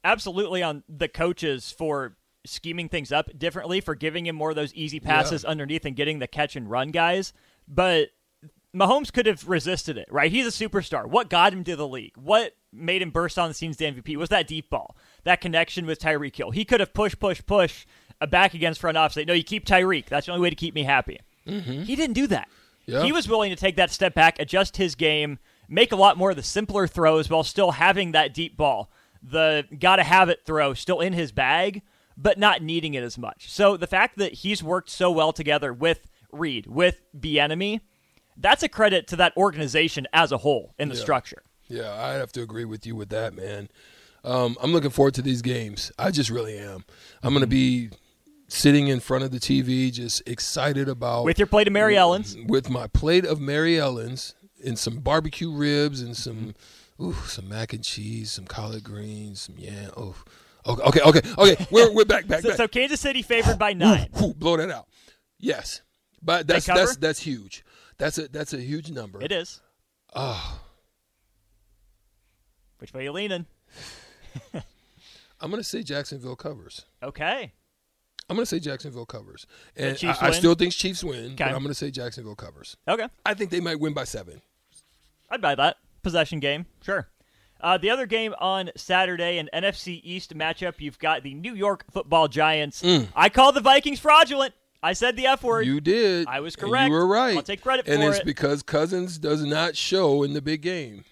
absolutely 0.04 0.62
on 0.64 0.84
the 0.88 1.08
coaches 1.08 1.74
for 1.78 2.16
scheming 2.46 2.88
things 2.90 3.12
up 3.12 3.30
differently, 3.38 3.82
for 3.82 3.96
giving 3.96 4.26
him 4.26 4.36
more 4.36 4.52
of 4.52 4.56
those 4.56 4.74
easy 4.74 5.00
passes 5.00 5.44
underneath 5.44 5.84
and 5.86 5.96
getting 5.96 6.20
the 6.20 6.28
catch 6.28 6.56
and 6.56 6.70
run 6.70 6.90
guys. 6.92 7.34
But 7.68 8.10
Mahomes 8.76 9.12
could 9.12 9.26
have 9.26 9.48
resisted 9.50 9.98
it, 9.98 10.08
right? 10.12 10.32
He's 10.32 10.46
a 10.46 10.50
superstar. 10.70 11.08
What 11.08 11.30
got 11.30 11.52
him 11.54 11.64
to 11.64 11.76
the 11.76 11.88
league? 11.88 12.16
What 12.18 12.56
made 12.72 13.02
him 13.02 13.12
burst 13.12 13.40
on 13.40 13.50
the 13.50 13.54
scenes 13.54 13.78
to 13.78 13.92
MVP 13.92 14.16
was 14.18 14.30
that 14.30 14.48
deep 14.48 14.70
ball, 14.70 14.96
that 15.24 15.42
connection 15.42 15.86
with 15.86 16.00
Tyreek 16.00 16.36
Hill. 16.36 16.52
He 16.52 16.66
could 16.66 16.80
have 16.80 16.94
push, 16.94 17.16
push, 17.18 17.42
push 17.46 17.86
a 18.20 18.28
back 18.28 18.54
against 18.54 18.80
front 18.80 18.98
office. 18.98 19.16
Say, 19.16 19.26
no, 19.26 19.34
you 19.34 19.44
keep 19.44 19.66
Tyreek. 19.66 20.06
That's 20.08 20.26
the 20.26 20.34
only 20.34 20.42
way 20.42 20.50
to 20.50 20.56
keep 20.56 20.76
me 20.76 20.84
happy. 20.84 21.20
Mm-hmm. 21.48 21.84
He 21.84 21.96
didn't 21.96 22.14
do 22.14 22.28
that. 22.28 22.50
Yeah. 22.86 23.04
He 23.04 23.12
was 23.12 23.28
willing 23.28 23.50
to 23.50 23.56
take 23.56 23.76
that 23.76 23.92
step 23.92 24.14
back, 24.14 24.40
adjust 24.40 24.78
his 24.78 24.96
game, 24.96 25.40
make 25.68 25.92
a 25.92 25.96
lot 25.96 26.18
more 26.18 26.32
of 26.32 26.36
the 26.36 26.44
simpler 26.44 26.88
throws 26.88 27.30
while 27.30 27.44
still 27.44 27.72
having 27.72 28.14
that 28.14 28.34
deep 28.34 28.56
ball. 28.56 28.90
The 29.22 29.66
gotta 29.78 30.04
have 30.04 30.30
it 30.30 30.46
throw 30.46 30.74
still 30.74 31.02
in 31.02 31.14
his 31.14 31.32
bag, 31.32 31.82
but 32.16 32.38
not 32.38 32.62
needing 32.62 32.94
it 32.94 33.04
as 33.04 33.18
much. 33.18 33.52
So 33.52 33.76
the 33.76 33.88
fact 33.88 34.18
that 34.18 34.34
he's 34.34 34.64
worked 34.64 34.90
so 34.90 35.12
well 35.12 35.34
together 35.34 35.74
with 35.74 36.08
Reid, 36.32 36.68
with 36.68 37.02
Bieniemy, 37.18 37.82
that's 38.38 38.64
a 38.64 38.70
credit 38.70 39.08
to 39.08 39.16
that 39.18 39.36
organization 39.36 40.08
as 40.14 40.32
a 40.32 40.38
whole 40.38 40.74
in 40.78 40.90
the 40.90 40.96
structure. 40.96 41.44
Yeah, 41.68 41.94
I 41.94 42.14
have 42.14 42.32
to 42.34 42.42
agree 42.42 42.66
with 42.66 42.86
you 42.86 42.96
with 42.96 43.10
that, 43.10 43.36
man. 43.36 43.70
Um, 44.24 44.58
I'm 44.62 44.74
looking 44.74 44.90
forward 44.90 45.14
to 45.16 45.22
these 45.22 45.42
games. 45.42 45.92
I 45.98 46.12
just 46.12 46.30
really 46.30 46.58
am. 46.58 46.84
I'm 47.24 47.34
going 47.34 47.42
to 47.42 47.48
be 47.48 47.90
sitting 48.48 48.88
in 48.88 49.00
front 49.00 49.24
of 49.24 49.32
the 49.32 49.40
TV, 49.40 49.92
just 49.92 50.28
excited 50.28 50.90
about 50.90 51.26
With 51.26 51.40
your 51.40 51.48
plate 51.48 51.68
of 51.68 51.74
Mary 51.74 51.98
Ellen's, 51.98 52.36
with 52.48 52.70
my 52.70 52.88
plate 52.88 53.26
of 53.26 53.40
Mary 53.40 53.80
Ellen's 53.80 54.36
and 54.66 54.78
some 54.78 55.00
barbecue 55.00 55.52
ribs 55.52 56.02
and 56.02 56.16
some 56.16 56.56
ooh, 57.02 57.14
some 57.26 57.50
mac 57.50 57.74
and 57.74 57.84
cheese, 57.84 58.32
some 58.32 58.46
collard 58.46 58.84
greens, 58.84 59.42
some 59.42 59.56
yeah. 59.58 59.90
Oh, 59.96 60.16
okay, 60.66 60.82
okay, 60.84 61.02
okay, 61.02 61.22
okay. 61.38 61.68
We're 61.72 61.94
we're 61.94 62.06
back, 62.06 62.28
back, 62.28 62.42
so, 62.42 62.50
back. 62.50 62.58
so 62.58 62.68
Kansas 62.68 63.00
City 63.00 63.22
favored 63.22 63.60
by 63.60 63.74
nine. 63.74 64.10
Ooh, 64.22 64.34
blow 64.34 64.58
that 64.58 64.72
out. 64.72 64.88
Yes, 65.40 65.82
but 66.22 66.48
that's 66.48 66.66
that's 66.66 66.98
that's 66.98 67.20
huge. 67.20 67.64
That's 67.98 68.18
a 68.18 68.28
that's 68.28 68.54
a 68.54 68.60
huge 68.60 68.92
number. 68.92 69.22
It 69.22 69.32
is. 69.32 69.62
Oh, 70.16 70.60
Which 72.80 72.94
way 72.94 73.04
you 73.04 73.12
leaning? 73.12 73.46
I'm 74.54 75.52
going 75.52 75.62
to 75.62 75.68
say 75.68 75.84
Jacksonville 75.84 76.36
covers. 76.36 76.86
Okay. 77.02 77.54
I'm 78.30 78.36
going 78.36 78.44
to 78.44 78.50
say 78.50 78.60
Jacksonville 78.60 79.06
covers, 79.06 79.48
and 79.78 79.98
I, 80.04 80.18
I 80.20 80.32
still 80.32 80.54
think 80.54 80.74
Chiefs 80.74 81.02
win. 81.02 81.34
Okay. 81.34 81.36
But 81.46 81.48
I'm 81.48 81.60
going 81.60 81.68
to 81.68 81.74
say 81.74 81.92
Jacksonville 81.92 82.36
covers. 82.36 82.76
Okay. 82.86 83.08
I 83.26 83.34
think 83.34 83.52
they 83.52 83.62
might 83.62 83.80
win 83.80 83.94
by 83.94 84.04
seven. 84.04 84.42
I'd 85.30 85.42
buy 85.42 85.56
that. 85.56 85.78
Possession 86.04 86.40
game. 86.42 86.66
Sure. 86.82 87.08
Uh, 87.62 87.78
the 87.78 87.90
other 87.90 88.06
game 88.06 88.36
on 88.40 88.70
Saturday, 88.76 89.38
an 89.38 89.50
NFC 89.54 90.02
East 90.04 90.38
matchup, 90.38 90.76
you've 90.80 91.00
got 91.00 91.24
the 91.24 91.34
New 91.34 91.56
York 91.56 91.86
football 91.90 92.28
Giants. 92.28 92.84
I 93.16 93.30
call 93.30 93.52
the 93.52 93.62
Vikings 93.62 94.00
fraudulent. 94.00 94.54
I 94.84 94.94
said 94.94 95.16
the 95.16 95.26
F 95.28 95.44
word. 95.44 95.66
Mm. 95.66 95.70
You 95.70 95.82
did. 95.82 96.28
I 96.28 96.40
was 96.40 96.56
and 96.56 96.64
correct. 96.64 96.88
You 96.88 96.94
were 96.94 97.08
right. 97.08 97.36
I'll 97.36 97.44
take 97.44 97.62
credit 97.62 97.88
and 97.88 98.02
for 98.02 98.12
it's 98.12 98.20
because 98.24 98.62
Cousins 98.62 99.18
does 99.18 99.44
not 99.44 99.76
show 99.76 100.24
in 100.24 100.34
the 100.34 100.42
big 100.42 100.62
game. 100.62 101.04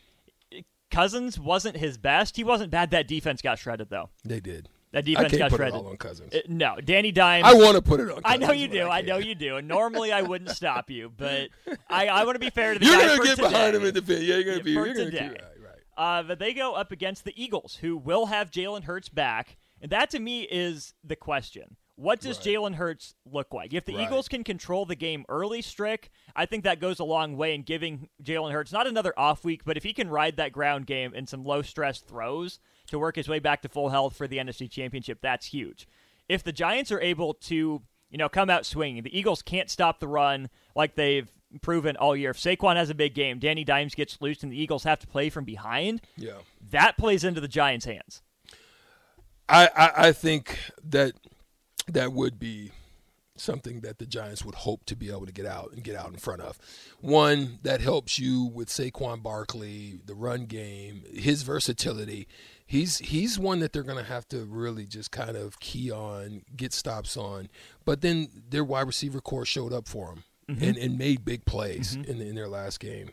Cousins 0.96 1.38
wasn't 1.40 1.78
his 1.78 1.98
best. 1.98 2.38
He 2.38 2.44
wasn't 2.44 2.72
bad. 2.72 2.92
That 2.92 3.08
defense 3.08 3.42
got 3.42 3.60
shredded, 3.60 3.90
though. 3.90 4.10
They 4.24 4.40
did. 4.40 4.70
That 4.92 5.00
I 5.00 5.02
defense 5.02 5.30
can't 5.32 5.40
got 5.40 5.50
put 5.52 5.58
shredded. 5.58 5.76
it 5.76 5.78
all 5.78 5.88
on 5.90 5.98
Cousins. 5.98 6.34
Uh, 6.34 6.40
no, 6.48 6.78
Danny 6.84 7.12
Dimes. 7.12 7.44
I 7.46 7.54
want 7.54 7.76
to 7.76 7.82
put 7.82 8.00
it 8.00 8.10
on. 8.10 8.22
I 8.24 8.38
know 8.38 8.52
you 8.54 8.70
do. 8.70 8.88
I, 8.88 8.98
can't. 9.02 9.08
know 9.08 9.18
you 9.18 9.36
do. 9.36 9.58
And 9.58 9.68
normally 9.68 10.14
I 10.14 10.22
wouldn't 10.22 10.52
stop 10.52 10.90
you, 10.90 11.12
but 11.18 11.50
I, 11.90 12.08
I 12.08 12.24
want 12.24 12.36
to 12.36 12.40
be 12.40 12.50
fair 12.50 12.74
to 12.74 12.80
the 12.80 12.86
You're 12.86 12.96
guy 12.96 13.08
gonna 13.08 13.24
get 13.26 13.36
today. 13.36 13.50
behind 13.50 13.76
him 13.76 13.84
in 13.84 13.94
the 13.94 14.02
pit. 14.02 14.22
Yeah, 14.22 14.36
you're 14.36 14.44
gonna 14.46 14.64
be. 14.64 14.74
for 14.74 14.86
You're 14.86 14.96
gonna 14.96 15.12
keep 15.12 15.22
right, 15.22 15.42
right. 15.62 15.80
Uh, 15.98 16.24
but 16.24 16.40
they 16.40 16.54
go 16.54 16.74
up 16.76 16.94
against 16.94 17.26
the 17.26 17.34
Eagles, 17.42 17.80
who 17.82 17.98
will 17.98 18.28
have 18.28 18.50
Jalen 18.52 18.84
Hurts 18.86 19.10
back. 19.10 19.58
And 19.82 19.92
that 19.92 20.10
to 20.12 20.20
me 20.20 20.44
is 20.44 20.94
the 21.04 21.18
question. 21.18 21.76
What 21.98 22.20
does 22.20 22.38
Right. 22.40 22.48
Jalen 22.48 22.76
Hurts 22.76 23.16
look 23.26 23.54
like? 23.54 23.74
If 23.74 23.86
the 23.86 23.96
Right. 23.96 24.06
Eagles 24.06 24.28
can 24.28 24.44
control 24.44 24.86
the 24.86 24.96
game 24.96 25.24
early, 25.30 25.62
Strick, 25.62 26.10
I 26.36 26.46
think 26.46 26.64
that 26.66 26.80
goes 26.82 27.00
a 27.00 27.06
long 27.06 27.38
way 27.38 27.56
in 27.56 27.64
giving 27.64 28.10
Jalen 28.22 28.52
Hurts 28.52 28.74
not 28.74 28.86
another 28.86 29.14
off 29.18 29.46
week, 29.46 29.64
but 29.64 29.78
if 29.78 29.84
he 29.84 29.94
can 29.94 30.10
ride 30.10 30.36
that 30.38 30.52
ground 30.52 30.88
game 30.88 31.14
and 31.16 31.30
some 31.30 31.46
low 31.46 31.62
stress 31.62 32.00
throws 32.00 32.60
to 32.88 33.00
work 33.00 33.16
his 33.16 33.30
way 33.30 33.40
back 33.40 33.62
to 33.62 33.70
full 33.70 33.90
health 33.90 34.16
for 34.18 34.28
the 34.28 34.38
NFC 34.38 34.70
Championship, 34.70 35.20
that's 35.22 35.46
huge. 35.48 35.88
If 36.28 36.44
the 36.44 36.52
Giants 36.52 36.92
are 36.92 37.00
able 37.00 37.34
to, 37.36 37.82
you 38.10 38.18
know, 38.18 38.28
come 38.28 38.50
out 38.50 38.66
swinging, 38.66 39.04
the 39.04 39.18
Eagles 39.18 39.42
can't 39.42 39.70
stop 39.70 40.00
the 40.02 40.08
run 40.08 40.50
like 40.76 40.96
they've 40.96 41.30
proven 41.62 41.96
all 41.96 42.16
year. 42.18 42.32
If 42.32 42.38
Saquon 42.38 42.76
has 42.76 42.90
a 42.90 42.96
big 42.96 43.14
game, 43.14 43.40
Danny 43.40 43.64
Dimes 43.64 43.96
gets 43.96 44.20
loose, 44.20 44.44
and 44.44 44.52
the 44.52 44.62
Eagles 44.62 44.84
have 44.84 45.00
to 45.00 45.08
play 45.08 45.30
from 45.30 45.46
behind, 45.46 46.02
Yeah. 46.18 46.40
that 46.72 46.98
plays 46.98 47.24
into 47.24 47.40
the 47.40 47.48
Giants' 47.48 47.86
hands. 47.86 48.22
I, 49.48 49.70
I, 49.76 50.08
I 50.08 50.12
think 50.12 50.58
that 50.84 51.14
that 51.88 52.14
would 52.14 52.40
be 52.40 52.72
something 53.38 53.82
that 53.82 54.00
the 54.00 54.06
Giants 54.06 54.46
would 54.46 54.56
hope 54.56 54.86
to 54.86 54.96
be 54.96 55.10
able 55.10 55.26
to 55.26 55.32
get 55.32 55.46
out 55.46 55.72
and 55.74 55.84
get 55.84 55.96
out 55.96 56.10
in 56.10 56.18
front 56.18 56.42
of. 56.42 56.58
One 57.02 57.60
that 57.64 57.82
helps 57.82 58.18
you 58.18 58.46
with 58.46 58.70
Saquon 58.70 59.22
Barkley, 59.22 60.00
the 60.06 60.16
run 60.16 60.46
game, 60.46 61.04
his 61.14 61.44
versatility. 61.44 62.28
He's 62.66 62.98
he's 63.00 63.38
one 63.38 63.60
that 63.60 63.74
they're 63.74 63.84
going 63.84 64.04
to 64.04 64.10
have 64.10 64.28
to 64.30 64.46
really 64.46 64.86
just 64.86 65.12
kind 65.12 65.36
of 65.36 65.60
key 65.60 65.92
on, 65.92 66.44
get 66.56 66.74
stops 66.74 67.18
on. 67.18 67.50
But 67.84 68.02
then 68.02 68.30
their 68.50 68.64
wide 68.64 68.88
receiver 68.88 69.22
core 69.22 69.46
showed 69.46 69.74
up 69.74 69.88
for 69.88 70.14
him 70.14 70.24
mm-hmm. 70.50 70.64
and, 70.64 70.78
and 70.78 70.98
made 70.98 71.26
big 71.26 71.46
plays 71.46 71.96
mm-hmm. 71.96 72.10
in, 72.10 72.22
in 72.22 72.36
their 72.36 72.48
last 72.48 72.80
game. 72.80 73.12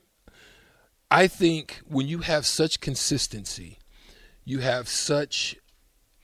I 1.10 1.26
think 1.26 1.80
when 1.86 2.08
you 2.08 2.20
have 2.20 2.46
such 2.46 2.80
consistency, 2.80 3.78
you 4.44 4.60
have 4.60 4.88
such 4.88 5.56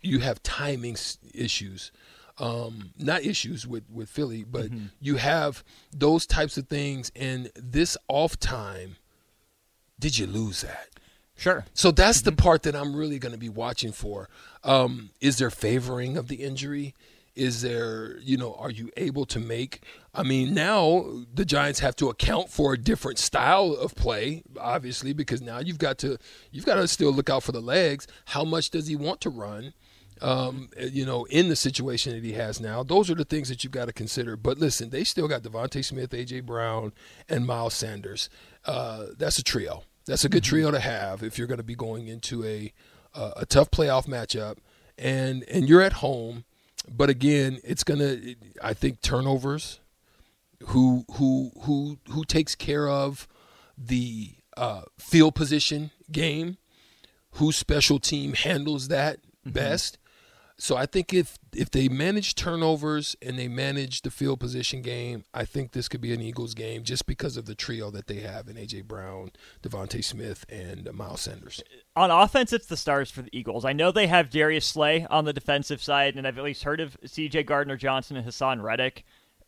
you 0.00 0.20
have 0.20 0.42
timing 0.42 0.96
issues 1.34 1.90
um, 2.38 2.90
not 2.98 3.24
issues 3.24 3.66
with, 3.66 3.84
with 3.90 4.08
Philly, 4.08 4.44
but 4.44 4.70
you 5.00 5.16
have 5.16 5.64
those 5.92 6.26
types 6.26 6.56
of 6.56 6.68
things. 6.68 7.10
And 7.16 7.50
this 7.54 7.96
off 8.08 8.38
time, 8.38 8.96
did 9.98 10.18
you 10.18 10.26
lose 10.26 10.62
that? 10.62 10.88
Sure. 11.36 11.64
So 11.72 11.92
that's 11.92 12.22
the 12.22 12.32
part 12.32 12.64
that 12.64 12.74
I'm 12.74 12.96
really 12.96 13.18
going 13.20 13.32
to 13.32 13.38
be 13.38 13.48
watching 13.48 13.92
for. 13.92 14.28
Um, 14.64 15.10
is 15.20 15.38
there 15.38 15.50
favoring 15.50 16.16
of 16.16 16.26
the 16.26 16.36
injury? 16.36 16.94
Is 17.36 17.62
there, 17.62 18.18
you 18.18 18.36
know, 18.36 18.54
are 18.54 18.70
you 18.70 18.90
able 18.96 19.24
to 19.26 19.38
make? 19.38 19.84
I 20.12 20.24
mean, 20.24 20.52
now 20.52 21.06
the 21.32 21.44
Giants 21.44 21.78
have 21.78 21.94
to 21.96 22.08
account 22.08 22.50
for 22.50 22.72
a 22.72 22.76
different 22.76 23.20
style 23.20 23.72
of 23.74 23.94
play, 23.94 24.42
obviously, 24.60 25.12
because 25.12 25.40
now 25.40 25.60
you've 25.60 25.78
got 25.78 25.98
to 25.98 26.18
you've 26.50 26.66
got 26.66 26.74
to 26.74 26.88
still 26.88 27.12
look 27.12 27.30
out 27.30 27.44
for 27.44 27.52
the 27.52 27.60
legs. 27.60 28.08
How 28.24 28.42
much 28.42 28.70
does 28.70 28.88
he 28.88 28.96
want 28.96 29.20
to 29.20 29.30
run? 29.30 29.72
Um, 30.20 30.70
you 30.78 31.06
know, 31.06 31.24
in 31.26 31.48
the 31.48 31.56
situation 31.56 32.12
that 32.14 32.24
he 32.24 32.32
has 32.32 32.60
now, 32.60 32.82
those 32.82 33.10
are 33.10 33.14
the 33.14 33.24
things 33.24 33.48
that 33.48 33.62
you've 33.62 33.72
got 33.72 33.86
to 33.86 33.92
consider. 33.92 34.36
But 34.36 34.58
listen, 34.58 34.90
they 34.90 35.04
still 35.04 35.28
got 35.28 35.42
DeVonta 35.42 35.84
Smith, 35.84 36.10
AJ 36.10 36.44
Brown, 36.44 36.92
and 37.28 37.46
Miles 37.46 37.74
Sanders. 37.74 38.28
Uh, 38.64 39.06
that's 39.16 39.38
a 39.38 39.42
trio. 39.42 39.84
That's 40.06 40.24
a 40.24 40.28
good 40.28 40.42
trio 40.42 40.70
to 40.70 40.80
have 40.80 41.22
if 41.22 41.38
you're 41.38 41.46
going 41.46 41.58
to 41.58 41.64
be 41.64 41.74
going 41.74 42.08
into 42.08 42.44
a 42.44 42.72
uh, 43.14 43.32
a 43.36 43.46
tough 43.46 43.70
playoff 43.70 44.06
matchup, 44.06 44.56
and 44.96 45.44
and 45.44 45.68
you're 45.68 45.82
at 45.82 45.94
home. 45.94 46.44
But 46.88 47.10
again, 47.10 47.58
it's 47.64 47.84
gonna. 47.84 48.16
I 48.62 48.74
think 48.74 49.02
turnovers. 49.02 49.80
Who 50.68 51.04
who 51.12 51.52
who 51.62 51.98
who 52.10 52.24
takes 52.24 52.54
care 52.54 52.88
of 52.88 53.28
the 53.76 54.32
uh, 54.56 54.82
field 54.98 55.34
position 55.34 55.90
game? 56.10 56.56
Whose 57.32 57.56
special 57.56 57.98
team 57.98 58.32
handles 58.32 58.88
that 58.88 59.20
best? 59.44 59.98
So 60.60 60.76
I 60.76 60.86
think 60.86 61.14
if 61.14 61.38
if 61.54 61.70
they 61.70 61.88
manage 61.88 62.34
turnovers 62.34 63.16
and 63.22 63.38
they 63.38 63.46
manage 63.46 64.02
the 64.02 64.10
field 64.10 64.40
position 64.40 64.82
game, 64.82 65.24
I 65.32 65.44
think 65.44 65.70
this 65.70 65.88
could 65.88 66.00
be 66.00 66.12
an 66.12 66.20
Eagles 66.20 66.54
game 66.54 66.82
just 66.82 67.06
because 67.06 67.36
of 67.36 67.46
the 67.46 67.54
trio 67.54 67.90
that 67.92 68.08
they 68.08 68.20
have 68.20 68.48
in 68.48 68.56
AJ 68.56 68.84
Brown, 68.84 69.30
DeVonta 69.62 70.04
Smith, 70.04 70.44
and 70.48 70.92
Miles 70.92 71.20
Sanders. 71.20 71.62
on 71.94 72.10
offense, 72.10 72.52
it's 72.52 72.66
the 72.66 72.76
stars 72.76 73.08
for 73.08 73.22
the 73.22 73.36
Eagles. 73.36 73.64
I 73.64 73.72
know 73.72 73.92
they 73.92 74.08
have 74.08 74.30
Darius 74.30 74.66
Slay 74.66 75.06
on 75.08 75.24
the 75.24 75.32
defensive 75.32 75.80
side, 75.80 76.16
and 76.16 76.26
I've 76.26 76.38
at 76.38 76.44
least 76.44 76.64
heard 76.64 76.80
of 76.80 76.96
C.J. 77.04 77.44
Gardner 77.44 77.76
Johnson 77.76 78.16
and 78.16 78.26
Haason 78.26 78.60
Reddick. 78.60 79.04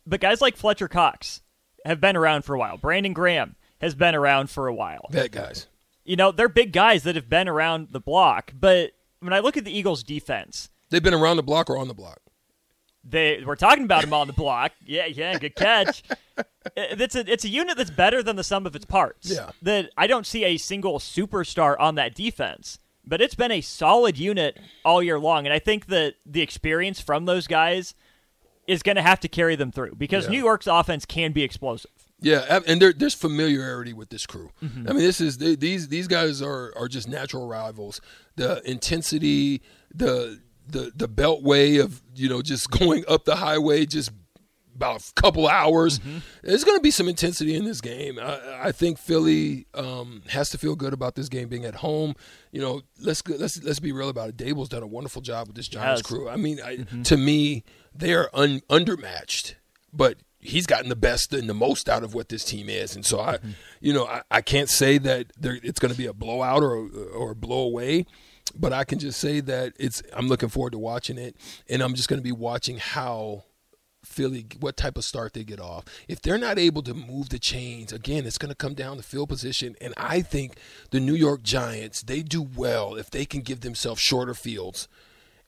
But 0.07 0.21
guys 0.21 0.39
like 0.39 0.55
Fletcher 0.55 0.87
Cox 0.87 1.41
have 1.85 1.99
been 1.99 2.15
around 2.15 2.43
for 2.43 2.55
a 2.55 2.59
while. 2.59 2.77
Brandon 2.77 3.13
Graham 3.13 3.55
has 3.81 3.95
been 3.95 4.15
around 4.15 4.49
for 4.49 4.67
a 4.67 4.73
while. 4.73 5.07
Vet 5.11 5.31
guys. 5.31 5.67
You 6.05 6.15
know, 6.15 6.31
they're 6.31 6.49
big 6.49 6.71
guys 6.71 7.03
that 7.03 7.15
have 7.15 7.29
been 7.29 7.49
around 7.49 7.89
the 7.91 7.99
block. 7.99 8.53
But 8.57 8.91
when 9.19 9.33
I 9.33 9.39
look 9.39 9.57
at 9.57 9.65
the 9.65 9.77
Eagles' 9.77 10.03
defense, 10.03 10.69
They've 10.91 11.01
been 11.01 11.13
around 11.15 11.37
the 11.37 11.43
block 11.43 11.69
or 11.69 11.77
on 11.77 11.87
the 11.87 11.93
block. 11.95 12.19
they 13.03 13.43
we're 13.45 13.55
talking 13.55 13.83
about 13.83 14.01
them 14.03 14.13
on 14.13 14.27
the 14.27 14.33
block. 14.33 14.73
Yeah, 14.85 15.07
yeah, 15.07 15.39
good 15.39 15.55
catch. 15.55 16.03
Uh, 16.37 16.43
it's 16.75 17.15
a 17.15 17.31
it's 17.31 17.43
a 17.43 17.49
unit 17.49 17.75
that's 17.77 17.89
better 17.89 18.21
than 18.21 18.35
the 18.35 18.43
sum 18.43 18.65
of 18.67 18.75
its 18.75 18.85
parts. 18.85 19.31
Yeah. 19.31 19.49
That 19.63 19.89
I 19.97 20.05
don't 20.07 20.25
see 20.27 20.43
a 20.45 20.57
single 20.57 20.99
superstar 20.99 21.75
on 21.79 21.95
that 21.95 22.13
defense, 22.13 22.77
but 23.05 23.21
it's 23.21 23.33
been 23.35 23.51
a 23.51 23.61
solid 23.61 24.17
unit 24.19 24.59
all 24.85 25.01
year 25.01 25.17
long, 25.17 25.45
and 25.47 25.53
I 25.53 25.59
think 25.59 25.87
that 25.87 26.15
the 26.25 26.41
experience 26.41 27.01
from 27.01 27.25
those 27.25 27.47
guys 27.47 27.95
is 28.67 28.83
going 28.83 28.95
to 28.95 29.01
have 29.01 29.19
to 29.21 29.27
carry 29.27 29.55
them 29.55 29.71
through 29.71 29.95
because 29.95 30.25
Yeah. 30.25 30.31
New 30.31 30.37
York's 30.39 30.67
offense 30.67 31.05
can 31.05 31.31
be 31.31 31.41
explosive. 31.41 31.89
Yeah, 32.23 32.59
and 32.67 32.79
there, 32.79 32.93
there's 32.93 33.15
familiarity 33.15 33.93
with 33.93 34.09
this 34.09 34.27
crew. 34.27 34.51
Mm-hmm. 34.61 34.87
I 34.87 34.93
mean, 34.93 35.01
this 35.01 35.19
is 35.19 35.39
they, 35.39 35.55
these 35.55 35.87
these 35.87 36.07
guys 36.07 36.39
are 36.43 36.71
are 36.77 36.87
just 36.87 37.07
natural 37.09 37.47
rivals. 37.47 37.99
The 38.35 38.61
intensity, 38.69 39.63
the 39.91 40.39
the 40.71 40.91
the 40.95 41.07
beltway 41.07 41.81
of 41.81 42.01
you 42.15 42.29
know 42.29 42.41
just 42.41 42.69
going 42.79 43.03
up 43.07 43.25
the 43.25 43.35
highway, 43.35 43.85
just 43.85 44.11
about 44.75 45.01
a 45.01 45.21
couple 45.21 45.47
hours. 45.47 45.99
Mm-hmm. 45.99 46.17
There's 46.43 46.63
going 46.63 46.77
to 46.77 46.81
be 46.81 46.91
some 46.91 47.07
intensity 47.07 47.55
in 47.55 47.65
this 47.65 47.81
game. 47.81 48.17
I, 48.19 48.67
I 48.67 48.71
think 48.71 48.97
Philly 48.97 49.67
um, 49.73 50.23
has 50.29 50.49
to 50.51 50.57
feel 50.57 50.75
good 50.75 50.93
about 50.93 51.15
this 51.15 51.29
game 51.29 51.49
being 51.49 51.65
at 51.65 51.75
home. 51.75 52.15
You 52.51 52.61
know, 52.61 52.81
let's 52.99 53.25
let's 53.27 53.61
let's 53.63 53.79
be 53.79 53.91
real 53.91 54.09
about 54.09 54.29
it. 54.29 54.37
Daboll's 54.37 54.69
done 54.69 54.83
a 54.83 54.87
wonderful 54.87 55.21
job 55.21 55.47
with 55.47 55.55
this 55.55 55.67
Giants 55.67 56.01
Has. 56.01 56.07
crew. 56.07 56.29
I 56.29 56.35
mean, 56.35 56.59
I, 56.61 56.77
mm-hmm. 56.77 57.03
to 57.03 57.17
me, 57.17 57.63
they 57.93 58.13
are 58.13 58.29
un, 58.33 58.61
undermatched, 58.69 59.55
but 59.93 60.17
he's 60.39 60.65
gotten 60.65 60.89
the 60.89 60.95
best 60.95 61.33
and 61.33 61.47
the 61.47 61.53
most 61.53 61.87
out 61.87 62.03
of 62.03 62.15
what 62.15 62.29
this 62.29 62.43
team 62.43 62.67
is. 62.67 62.95
And 62.95 63.05
so 63.05 63.19
I, 63.19 63.37
mm-hmm. 63.37 63.51
you 63.79 63.93
know, 63.93 64.05
I, 64.05 64.23
I 64.31 64.41
can't 64.41 64.69
say 64.69 64.97
that 64.97 65.27
there, 65.39 65.59
it's 65.61 65.79
going 65.79 65.91
to 65.91 65.97
be 65.97 66.07
a 66.07 66.13
blowout 66.13 66.63
or 66.63 66.87
or 67.13 67.31
a 67.31 67.35
blow 67.35 67.61
away, 67.61 68.05
but 68.55 68.73
I 68.73 68.83
can 68.83 68.99
just 68.99 69.19
say 69.19 69.39
that 69.41 69.73
it's. 69.79 70.01
I'm 70.13 70.27
looking 70.27 70.49
forward 70.49 70.71
to 70.71 70.79
watching 70.79 71.17
it, 71.17 71.35
and 71.69 71.81
I'm 71.81 71.93
just 71.93 72.09
going 72.09 72.19
to 72.19 72.23
be 72.23 72.31
watching 72.31 72.77
how 72.77 73.43
Philly, 74.03 74.47
what 74.59 74.77
type 74.77 74.97
of 74.97 75.03
start 75.03 75.33
they 75.33 75.43
get 75.43 75.59
off. 75.59 75.85
If 76.07 76.21
they're 76.21 76.37
not 76.37 76.57
able 76.57 76.81
to 76.83 76.93
move 76.93 77.29
the 77.29 77.39
chains, 77.39 77.93
again, 77.93 78.25
it's 78.25 78.37
going 78.37 78.49
to 78.49 78.55
come 78.55 78.73
down 78.73 78.97
to 78.97 79.03
field 79.03 79.29
position. 79.29 79.75
And 79.79 79.93
I 79.97 80.21
think 80.21 80.57
the 80.89 80.99
New 80.99 81.15
York 81.15 81.43
Giants, 81.43 82.01
they 82.01 82.21
do 82.23 82.41
well 82.41 82.95
if 82.95 83.11
they 83.11 83.25
can 83.25 83.41
give 83.41 83.61
themselves 83.61 84.01
shorter 84.01 84.33
fields 84.33 84.87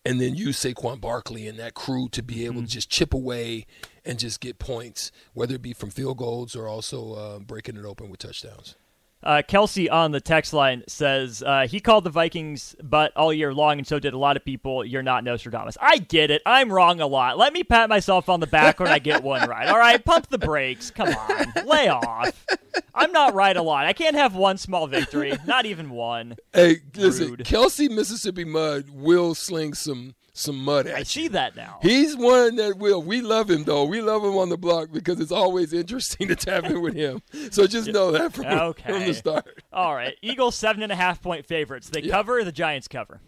and 0.05 0.19
then 0.19 0.35
use 0.35 0.59
Saquon 0.59 0.99
Barkley 0.99 1.47
and 1.47 1.57
that 1.59 1.73
crew 1.73 2.09
to 2.09 2.21
be 2.21 2.45
able 2.45 2.61
to 2.61 2.67
just 2.67 2.89
chip 2.89 3.13
away 3.13 3.65
and 4.05 4.19
just 4.19 4.39
get 4.39 4.59
points, 4.59 5.11
whether 5.33 5.55
it 5.55 5.61
be 5.61 5.73
from 5.73 5.89
field 5.89 6.17
goals 6.17 6.55
or 6.55 6.67
also 6.67 7.13
uh, 7.13 7.39
breaking 7.39 7.77
it 7.77 7.85
open 7.85 8.09
with 8.09 8.19
touchdowns. 8.19 8.75
Uh, 9.23 9.41
Kelsey 9.47 9.89
on 9.89 10.11
the 10.11 10.19
text 10.21 10.53
line 10.53 10.83
says 10.87 11.41
uh, 11.45 11.67
he 11.67 11.79
called 11.79 12.03
the 12.03 12.09
Vikings 12.09 12.75
but 12.83 13.15
all 13.15 13.33
year 13.33 13.53
long, 13.53 13.77
and 13.77 13.87
so 13.87 13.99
did 13.99 14.13
a 14.13 14.17
lot 14.17 14.35
of 14.37 14.43
people. 14.43 14.83
You're 14.83 15.03
not 15.03 15.23
Nostradamus. 15.23 15.77
I 15.81 15.97
get 15.99 16.29
it. 16.31 16.41
I'm 16.45 16.71
wrong 16.71 16.99
a 16.99 17.07
lot. 17.07 17.37
Let 17.37 17.53
me 17.53 17.63
pat 17.63 17.89
myself 17.89 18.29
on 18.29 18.39
the 18.39 18.47
back 18.47 18.79
when 18.79 18.89
I 18.89 18.99
get 18.99 19.23
one 19.23 19.47
right. 19.49 19.67
All 19.67 19.77
right, 19.77 20.03
pump 20.03 20.27
the 20.27 20.37
brakes. 20.37 20.91
Come 20.91 21.09
on, 21.09 21.65
lay 21.65 21.87
off. 21.87 22.45
I'm 22.93 23.11
not 23.11 23.33
right 23.33 23.55
a 23.55 23.61
lot. 23.61 23.85
I 23.85 23.93
can't 23.93 24.15
have 24.15 24.35
one 24.35 24.57
small 24.57 24.87
victory, 24.87 25.33
not 25.45 25.65
even 25.65 25.89
one. 25.89 26.35
Hey, 26.53 26.77
listen, 26.95 27.29
Rude. 27.29 27.45
Kelsey, 27.45 27.87
Mississippi 27.89 28.43
Mud 28.43 28.89
will 28.89 29.35
sling 29.35 29.73
some 29.73 30.15
some 30.33 30.57
mud 30.63 30.87
at 30.87 30.95
I 30.95 30.99
you. 30.99 31.05
see 31.05 31.27
that 31.29 31.55
now. 31.55 31.77
He's 31.81 32.17
one 32.17 32.55
that 32.55 32.77
will. 32.77 33.01
We 33.03 33.21
love 33.21 33.49
him 33.49 33.63
though. 33.63 33.83
We 33.85 34.01
love 34.01 34.23
him 34.23 34.35
on 34.35 34.49
the 34.49 34.57
block 34.57 34.89
because 34.91 35.19
it's 35.19 35.31
always 35.31 35.73
interesting 35.73 36.27
to 36.29 36.35
tap 36.35 36.63
in 36.65 36.81
with 36.81 36.95
him. 36.95 37.21
So 37.51 37.67
just 37.67 37.87
know 37.87 38.11
that 38.11 38.33
from, 38.33 38.45
from 38.73 39.05
the 39.05 39.13
start. 39.13 39.63
All 39.71 39.93
right, 39.95 40.15
Eagles 40.21 40.55
seven 40.55 40.81
and 40.83 40.91
a 40.91 40.95
half 40.95 41.21
point 41.21 41.45
favorites. 41.45 41.89
They 41.89 42.01
Yeah. 42.01 42.11
cover. 42.13 42.43
The 42.43 42.51
Giants 42.51 42.87
cover. 42.87 43.21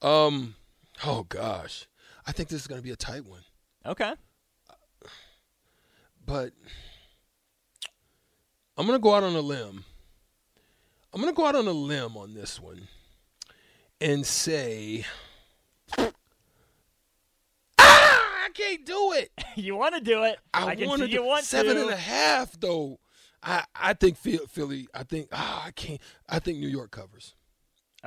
Um, 0.00 0.54
oh 1.04 1.24
gosh, 1.28 1.86
I 2.26 2.30
think 2.32 2.48
this 2.50 2.60
is 2.60 2.66
going 2.68 2.80
to 2.80 2.84
be 2.84 2.92
a 2.92 2.96
tight 2.96 3.24
one. 3.26 3.42
Okay. 3.84 4.12
But 6.24 6.52
I'm 8.76 8.86
going 8.86 8.98
to 8.98 9.02
go 9.02 9.14
out 9.14 9.22
on 9.24 9.34
a 9.34 9.40
limb. 9.40 9.84
I'm 11.12 11.20
going 11.22 11.32
to 11.32 11.36
go 11.36 11.46
out 11.46 11.56
on 11.56 11.66
a 11.66 11.72
limb 11.72 12.16
on 12.18 12.34
this 12.34 12.60
one 12.60 12.86
and 14.00 14.24
say, 14.26 15.06
ah, 15.98 16.12
I 17.78 18.47
can't 18.58 18.84
do 18.84 19.12
it. 19.12 19.30
you 19.54 19.76
want 19.76 19.94
to 19.94 20.00
do 20.00 20.24
it? 20.24 20.38
I, 20.52 20.74
can 20.74 20.88
wanted 20.88 21.06
see 21.06 21.12
you 21.12 21.24
want 21.24 21.44
seven 21.44 21.76
to. 21.76 21.82
and 21.82 21.90
a 21.90 21.96
half 21.96 22.58
though. 22.58 22.98
I 23.42 23.64
I 23.74 23.94
think 23.94 24.16
Philly. 24.16 24.88
I 24.94 25.04
think 25.04 25.28
ah, 25.32 25.66
I 25.66 25.70
can't. 25.70 26.00
I 26.28 26.38
think 26.38 26.58
New 26.58 26.68
York 26.68 26.90
covers. 26.90 27.34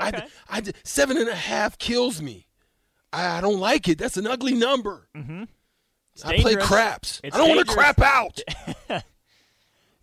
Okay. 0.01 0.25
I 0.49 0.63
seven 0.83 1.17
and 1.17 1.29
a 1.29 1.35
half 1.35 1.77
kills 1.77 2.21
me. 2.21 2.47
I, 3.13 3.37
I 3.37 3.41
don't 3.41 3.59
like 3.59 3.87
it. 3.87 3.97
That's 3.97 4.17
an 4.17 4.27
ugly 4.27 4.53
number. 4.53 5.07
Mm-hmm. 5.15 5.43
I 6.25 6.37
play 6.39 6.55
craps. 6.55 7.21
It's 7.23 7.35
I 7.35 7.39
don't 7.39 7.55
want 7.55 7.67
to 7.67 7.73
crap 7.73 8.01
out. 8.01 8.41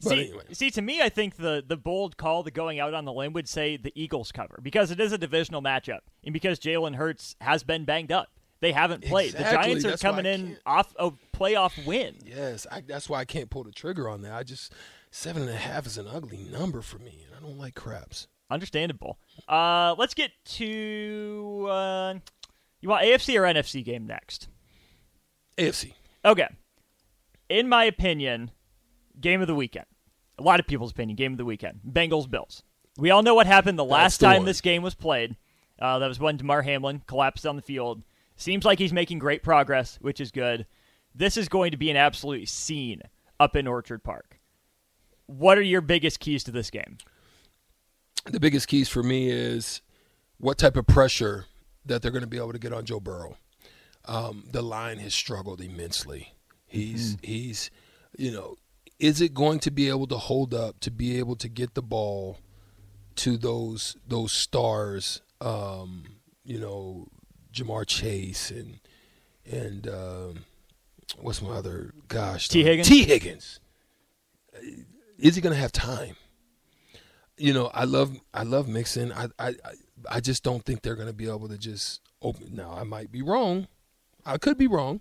But 0.00 0.10
see, 0.10 0.28
anyway. 0.28 0.42
see, 0.52 0.70
to 0.70 0.82
me, 0.82 1.02
I 1.02 1.08
think 1.08 1.36
the 1.36 1.62
the 1.66 1.76
bold 1.76 2.16
call 2.16 2.44
to 2.44 2.50
going 2.52 2.78
out 2.78 2.94
on 2.94 3.04
the 3.04 3.12
limb 3.12 3.32
would 3.32 3.48
say 3.48 3.76
the 3.76 3.92
Eagles 4.00 4.30
cover 4.30 4.60
because 4.62 4.90
it 4.92 5.00
is 5.00 5.12
a 5.12 5.18
divisional 5.18 5.60
matchup, 5.60 6.00
and 6.22 6.32
because 6.32 6.60
Jalen 6.60 6.94
Hurts 6.94 7.34
has 7.40 7.64
been 7.64 7.84
banged 7.84 8.12
up. 8.12 8.30
They 8.60 8.72
haven't 8.72 9.04
played. 9.04 9.34
Exactly. 9.34 9.56
The 9.56 9.62
Giants 9.62 9.84
are 9.84 9.90
That's 9.90 10.02
coming 10.02 10.26
in 10.26 10.56
off 10.66 10.94
a 10.98 11.12
playoff 11.34 11.84
win. 11.86 12.16
Yes, 12.24 12.66
I, 12.70 12.80
that's 12.80 13.08
why 13.08 13.20
I 13.20 13.24
can't 13.24 13.50
pull 13.50 13.64
the 13.64 13.70
trigger 13.70 14.08
on 14.08 14.22
that. 14.22 14.32
I 14.32 14.42
just 14.42 14.72
seven 15.10 15.42
and 15.42 15.50
a 15.50 15.56
half 15.56 15.86
is 15.86 15.96
an 15.96 16.06
ugly 16.12 16.44
number 16.50 16.82
for 16.82 16.98
me, 16.98 17.24
and 17.26 17.36
I 17.36 17.46
don't 17.46 17.58
like 17.58 17.74
craps. 17.74 18.26
Understandable. 18.50 19.18
Uh, 19.48 19.94
let's 19.98 20.14
get 20.14 20.32
to 20.44 21.66
uh, 21.70 22.14
you 22.80 22.88
want 22.88 23.04
AFC 23.04 23.36
or 23.38 23.42
NFC 23.42 23.84
game 23.84 24.06
next. 24.06 24.48
AFC. 25.56 25.92
Okay. 26.24 26.48
In 27.48 27.68
my 27.68 27.84
opinion, 27.84 28.50
game 29.20 29.40
of 29.40 29.46
the 29.46 29.54
weekend. 29.54 29.86
A 30.38 30.42
lot 30.42 30.60
of 30.60 30.66
people's 30.66 30.92
opinion, 30.92 31.16
game 31.16 31.32
of 31.32 31.38
the 31.38 31.44
weekend. 31.44 31.80
Bengals 31.88 32.30
Bills. 32.30 32.62
We 32.96 33.10
all 33.10 33.22
know 33.22 33.34
what 33.34 33.46
happened 33.46 33.78
the 33.78 33.84
last 33.84 34.20
the 34.20 34.26
time 34.26 34.38
one. 34.38 34.46
this 34.46 34.60
game 34.60 34.82
was 34.82 34.94
played. 34.94 35.36
Uh, 35.80 35.98
that 36.00 36.08
was 36.08 36.18
when 36.18 36.36
Damar 36.36 36.62
Hamlin 36.62 37.02
collapsed 37.06 37.46
on 37.46 37.56
the 37.56 37.62
field. 37.62 38.02
Seems 38.38 38.64
like 38.64 38.78
he's 38.78 38.92
making 38.92 39.18
great 39.18 39.42
progress, 39.42 39.98
which 40.00 40.20
is 40.20 40.30
good. 40.30 40.64
This 41.12 41.36
is 41.36 41.48
going 41.48 41.72
to 41.72 41.76
be 41.76 41.90
an 41.90 41.96
absolute 41.96 42.48
scene 42.48 43.02
up 43.40 43.56
in 43.56 43.66
Orchard 43.66 44.04
Park. 44.04 44.38
What 45.26 45.58
are 45.58 45.62
your 45.62 45.80
biggest 45.80 46.20
keys 46.20 46.44
to 46.44 46.52
this 46.52 46.70
game? 46.70 46.98
The 48.26 48.38
biggest 48.38 48.68
keys 48.68 48.88
for 48.88 49.02
me 49.02 49.28
is 49.28 49.82
what 50.38 50.56
type 50.56 50.76
of 50.76 50.86
pressure 50.86 51.46
that 51.84 52.00
they're 52.00 52.12
going 52.12 52.22
to 52.22 52.28
be 52.28 52.36
able 52.36 52.52
to 52.52 52.60
get 52.60 52.72
on 52.72 52.84
Joe 52.84 53.00
Burrow. 53.00 53.36
Um, 54.04 54.44
the 54.52 54.62
line 54.62 54.98
has 54.98 55.14
struggled 55.14 55.60
immensely. 55.60 56.34
He's 56.64 57.16
he's, 57.22 57.70
you 58.16 58.30
know, 58.30 58.56
is 59.00 59.20
it 59.20 59.34
going 59.34 59.58
to 59.60 59.72
be 59.72 59.88
able 59.88 60.06
to 60.06 60.16
hold 60.16 60.54
up 60.54 60.78
to 60.80 60.92
be 60.92 61.18
able 61.18 61.34
to 61.36 61.48
get 61.48 61.74
the 61.74 61.82
ball 61.82 62.38
to 63.16 63.36
those 63.36 63.96
those 64.06 64.30
stars? 64.30 65.22
Um, 65.40 66.04
you 66.44 66.60
know, 66.60 67.08
Ja'Marr 67.58 67.86
Chase 67.86 68.50
and 68.50 68.80
and 69.50 69.88
um, 69.88 70.44
what's 71.20 71.40
my 71.42 71.50
other 71.50 71.92
gosh 72.08 72.48
T. 72.48 72.62
Higgins? 72.62 72.88
T 72.88 73.04
Higgins. 73.04 73.60
Is 75.18 75.34
he 75.34 75.40
going 75.40 75.54
to 75.54 75.60
have 75.60 75.72
time? 75.72 76.16
You 77.36 77.52
know, 77.52 77.70
I 77.72 77.84
love 77.84 78.16
I 78.34 78.42
love 78.42 78.68
Mixon. 78.68 79.12
I 79.12 79.24
I 79.38 79.48
I- 79.48 79.54
I 80.08 80.20
just 80.20 80.44
don't 80.44 80.64
think 80.64 80.82
they're 80.82 80.94
going 80.94 81.08
to 81.08 81.12
be 81.12 81.28
able 81.28 81.48
to 81.48 81.58
just 81.58 82.00
open. 82.22 82.54
Now 82.54 82.72
I 82.72 82.84
might 82.84 83.10
be 83.10 83.20
wrong. 83.20 83.66
I 84.24 84.38
could 84.38 84.56
be 84.56 84.68
wrong, 84.68 85.00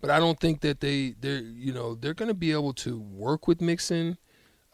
but 0.00 0.10
I 0.10 0.18
don't 0.18 0.40
think 0.40 0.62
that 0.62 0.80
they 0.80 1.14
they're 1.20 1.38
you 1.38 1.72
know 1.72 1.94
they're 1.94 2.12
going 2.12 2.26
to 2.26 2.34
be 2.34 2.50
able 2.50 2.72
to 2.74 2.98
work 2.98 3.46
with 3.46 3.60
Mixon. 3.60 4.18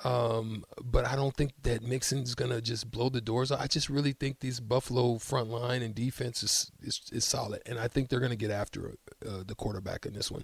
Um, 0.04 0.64
but 0.82 1.06
I 1.06 1.16
don't 1.16 1.34
think 1.34 1.52
that 1.62 1.82
Mixon's 1.82 2.34
gonna 2.34 2.60
just 2.60 2.90
blow 2.90 3.08
the 3.08 3.20
doors. 3.20 3.52
out. 3.52 3.60
I 3.60 3.66
just 3.66 3.88
really 3.88 4.12
think 4.12 4.40
these 4.40 4.60
Buffalo 4.60 5.18
front 5.18 5.48
line 5.48 5.82
and 5.82 5.94
defense 5.94 6.42
is 6.42 6.70
is, 6.82 7.00
is 7.12 7.24
solid, 7.24 7.62
and 7.66 7.78
I 7.78 7.88
think 7.88 8.08
they're 8.08 8.20
gonna 8.20 8.36
get 8.36 8.50
after 8.50 8.94
uh, 9.26 9.42
the 9.46 9.54
quarterback 9.54 10.06
in 10.06 10.12
this 10.12 10.30
one. 10.30 10.42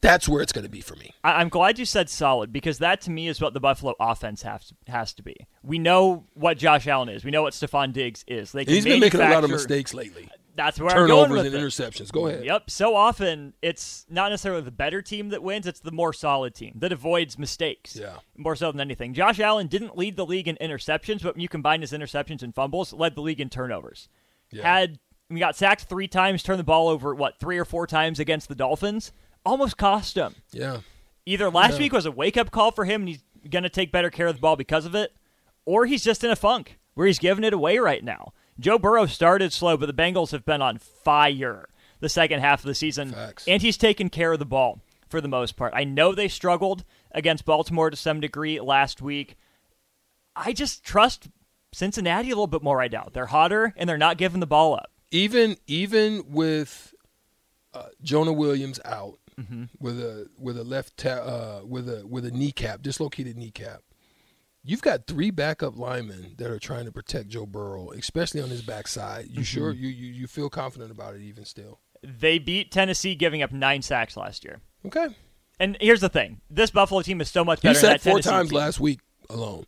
That's 0.00 0.28
where 0.28 0.42
it's 0.42 0.52
gonna 0.52 0.68
be 0.68 0.80
for 0.80 0.96
me. 0.96 1.12
I'm 1.24 1.48
glad 1.48 1.78
you 1.78 1.84
said 1.84 2.08
solid 2.08 2.52
because 2.52 2.78
that 2.78 3.00
to 3.02 3.10
me 3.10 3.28
is 3.28 3.40
what 3.40 3.54
the 3.54 3.60
Buffalo 3.60 3.94
offense 3.98 4.42
has 4.42 4.72
has 4.86 5.12
to 5.14 5.22
be. 5.22 5.36
We 5.62 5.78
know 5.78 6.24
what 6.34 6.58
Josh 6.58 6.86
Allen 6.86 7.08
is. 7.08 7.24
We 7.24 7.30
know 7.30 7.42
what 7.42 7.52
Stefon 7.52 7.92
Diggs 7.92 8.24
is. 8.28 8.52
They 8.52 8.64
can 8.64 8.74
he's 8.74 8.84
been 8.84 9.00
making 9.00 9.20
a 9.20 9.30
lot 9.30 9.44
of 9.44 9.50
mistakes 9.50 9.92
lately. 9.94 10.28
That's 10.56 10.78
where 10.80 10.90
I'm 10.90 11.06
going 11.06 11.28
Turnovers 11.30 11.46
and 11.46 11.54
it. 11.54 11.66
interceptions. 11.66 12.10
Go 12.12 12.26
ahead. 12.26 12.44
Yep. 12.44 12.70
So 12.70 12.94
often 12.96 13.54
it's 13.62 14.04
not 14.10 14.30
necessarily 14.30 14.62
the 14.62 14.70
better 14.70 15.00
team 15.00 15.28
that 15.30 15.42
wins; 15.42 15.66
it's 15.66 15.80
the 15.80 15.92
more 15.92 16.12
solid 16.12 16.54
team 16.54 16.74
that 16.80 16.92
avoids 16.92 17.38
mistakes. 17.38 17.96
Yeah. 17.96 18.16
More 18.36 18.56
so 18.56 18.70
than 18.72 18.80
anything. 18.80 19.14
Josh 19.14 19.38
Allen 19.40 19.68
didn't 19.68 19.96
lead 19.96 20.16
the 20.16 20.26
league 20.26 20.48
in 20.48 20.56
interceptions, 20.60 21.22
but 21.22 21.34
when 21.34 21.40
you 21.42 21.48
combine 21.48 21.80
his 21.80 21.92
interceptions 21.92 22.42
and 22.42 22.54
fumbles, 22.54 22.92
led 22.92 23.14
the 23.14 23.22
league 23.22 23.40
in 23.40 23.48
turnovers. 23.48 24.08
Yeah. 24.50 24.62
Had 24.62 24.98
we 25.28 25.38
got 25.38 25.56
sacked 25.56 25.82
three 25.84 26.08
times, 26.08 26.42
turned 26.42 26.58
the 26.58 26.64
ball 26.64 26.88
over 26.88 27.14
what 27.14 27.38
three 27.38 27.56
or 27.58 27.64
four 27.64 27.86
times 27.86 28.18
against 28.18 28.48
the 28.48 28.54
Dolphins, 28.56 29.12
almost 29.46 29.76
cost 29.76 30.16
him. 30.16 30.34
Yeah. 30.52 30.80
Either 31.26 31.48
last 31.50 31.74
Yeah. 31.74 31.78
week 31.80 31.92
was 31.92 32.06
a 32.06 32.10
wake 32.10 32.36
up 32.36 32.50
call 32.50 32.72
for 32.72 32.84
him 32.84 33.02
and 33.02 33.08
he's 33.10 33.22
going 33.48 33.62
to 33.62 33.68
take 33.68 33.92
better 33.92 34.10
care 34.10 34.26
of 34.26 34.34
the 34.34 34.40
ball 34.40 34.56
because 34.56 34.84
of 34.86 34.94
it, 34.96 35.14
or 35.64 35.86
he's 35.86 36.02
just 36.02 36.24
in 36.24 36.30
a 36.30 36.36
funk 36.36 36.78
where 36.94 37.06
he's 37.06 37.18
giving 37.20 37.44
it 37.44 37.52
away 37.52 37.78
right 37.78 38.02
now. 38.02 38.32
Joe 38.60 38.78
Burrow 38.78 39.06
started 39.06 39.52
slow, 39.52 39.76
but 39.76 39.86
the 39.86 39.92
Bengals 40.02 40.30
have 40.32 40.44
been 40.44 40.62
on 40.62 40.78
fire 40.78 41.68
the 42.00 42.08
second 42.08 42.40
half 42.40 42.60
of 42.60 42.66
the 42.66 42.74
season, 42.74 43.10
Facts. 43.12 43.44
and 43.48 43.60
he's 43.62 43.76
taken 43.76 44.08
care 44.10 44.32
of 44.32 44.38
the 44.38 44.46
ball 44.46 44.80
for 45.08 45.20
the 45.20 45.28
most 45.28 45.56
part. 45.56 45.72
I 45.74 45.84
know 45.84 46.14
they 46.14 46.28
struggled 46.28 46.84
against 47.12 47.44
Baltimore 47.44 47.90
to 47.90 47.96
some 47.96 48.20
degree 48.20 48.60
last 48.60 49.02
week. 49.02 49.36
I 50.36 50.52
just 50.52 50.84
trust 50.84 51.28
Cincinnati 51.72 52.28
a 52.28 52.34
little 52.34 52.46
bit 52.46 52.62
more 52.62 52.76
right 52.76 52.92
now. 52.92 53.08
They're 53.12 53.26
hotter 53.26 53.74
and 53.76 53.88
they're 53.88 53.98
not 53.98 54.16
giving 54.18 54.40
the 54.40 54.46
ball 54.46 54.74
up. 54.74 54.90
Even 55.10 55.56
even 55.66 56.22
with 56.28 56.94
uh, 57.74 57.86
Jonah 58.02 58.32
Williams 58.32 58.78
out 58.84 59.16
Mm-hmm. 59.40 59.64
with 59.78 59.98
a 59.98 60.28
with 60.38 60.58
a 60.58 60.64
left 60.64 60.98
ta- 60.98 61.08
uh, 61.08 61.60
with 61.64 61.88
a 61.88 62.06
with 62.06 62.26
a 62.26 62.30
kneecap 62.30 62.82
dislocated 62.82 63.38
kneecap, 63.38 63.80
you've 64.62 64.82
got 64.82 65.06
three 65.06 65.30
backup 65.30 65.76
linemen 65.76 66.34
that 66.38 66.50
are 66.50 66.58
trying 66.58 66.84
to 66.86 66.92
protect 66.92 67.28
Joe 67.28 67.46
Burrow, 67.46 67.90
especially 67.92 68.40
on 68.42 68.48
his 68.50 68.62
backside. 68.62 69.26
Mm-hmm. 69.26 69.38
You 69.38 69.44
sure 69.44 69.72
you, 69.72 69.88
you 69.88 70.12
you 70.12 70.26
feel 70.26 70.48
confident 70.50 70.90
about 70.90 71.14
it 71.14 71.22
even 71.22 71.44
still? 71.44 71.80
They 72.02 72.38
beat 72.38 72.70
Tennessee, 72.70 73.14
giving 73.14 73.42
up 73.42 73.52
nine 73.52 73.82
sacks 73.82 74.16
last 74.16 74.44
year. 74.44 74.60
Okay. 74.86 75.08
And 75.58 75.76
here's 75.80 76.00
the 76.00 76.08
thing: 76.08 76.40
this 76.50 76.70
Buffalo 76.70 77.02
team 77.02 77.20
is 77.20 77.30
so 77.30 77.44
much 77.44 77.60
better. 77.62 77.74
than 77.78 77.80
said 77.80 78.00
four 78.00 78.12
Tennessee 78.14 78.30
times 78.30 78.48
team. 78.50 78.58
last 78.58 78.80
week 78.80 79.00
alone. 79.28 79.64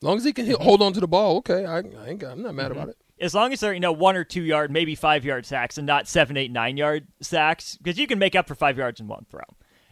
As 0.00 0.02
long 0.02 0.16
as 0.16 0.24
he 0.24 0.32
can 0.32 0.46
hit, 0.46 0.60
hold 0.60 0.80
on 0.82 0.92
to 0.92 1.00
the 1.00 1.08
ball, 1.08 1.38
okay. 1.38 1.64
I, 1.64 1.78
I 1.78 2.08
ain't, 2.08 2.22
I'm 2.22 2.42
not 2.42 2.54
mad 2.54 2.70
Mm-hmm. 2.70 2.72
about 2.72 2.88
it. 2.90 2.96
as 3.20 3.34
long 3.34 3.52
as 3.52 3.60
they're 3.60 3.72
you 3.74 3.80
know 3.80 3.92
one 3.92 4.16
or 4.16 4.22
two 4.24 4.42
yard, 4.42 4.70
maybe 4.70 4.94
five 4.94 5.24
yard 5.24 5.44
sacks, 5.46 5.76
and 5.78 5.86
not 5.86 6.06
seven, 6.08 6.36
eight, 6.36 6.50
nine 6.52 6.76
yard 6.76 7.08
sacks, 7.20 7.76
because 7.76 7.98
you 7.98 8.06
can 8.06 8.18
make 8.18 8.34
up 8.36 8.46
for 8.46 8.54
five 8.54 8.78
yards 8.78 9.00
in 9.00 9.08
one 9.08 9.26
throw. 9.30 9.42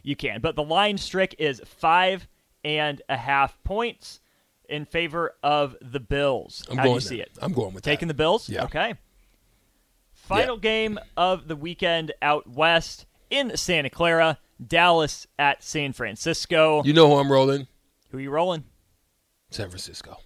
You 0.02 0.14
can, 0.14 0.40
but 0.40 0.54
the 0.56 0.62
line 0.62 0.98
strick 0.98 1.34
is 1.38 1.60
five 1.64 2.28
and 2.64 3.02
a 3.08 3.16
half 3.16 3.60
points 3.64 4.20
in 4.68 4.84
favor 4.86 5.34
of 5.42 5.76
the 5.80 6.00
Bills. 6.00 6.64
I'm 6.70 6.76
How 6.78 6.84
going 6.84 6.98
do 6.98 7.04
you 7.04 7.08
see 7.08 7.20
it? 7.20 7.30
I'm 7.40 7.52
going 7.52 7.74
with 7.74 7.84
Taking 7.84 8.08
that. 8.08 8.14
the 8.14 8.18
Bills. 8.18 8.48
Yeah. 8.48 8.64
Okay. 8.64 8.94
Final 10.12 10.56
game 10.56 10.98
of 11.16 11.46
the 11.48 11.56
weekend 11.56 12.12
out 12.20 12.48
west 12.48 13.06
in 13.30 13.56
Santa 13.56 13.90
Clara, 13.90 14.38
Dallas 14.64 15.26
at 15.38 15.62
San 15.62 15.92
Francisco. 15.92 16.82
You 16.84 16.92
know 16.92 17.08
who 17.08 17.14
I'm 17.16 17.30
rolling? 17.30 17.66
Who 18.10 18.18
are 18.18 18.20
you 18.20 18.30
rolling? 18.30 18.64
San 19.50 19.68
Francisco. 19.68 20.18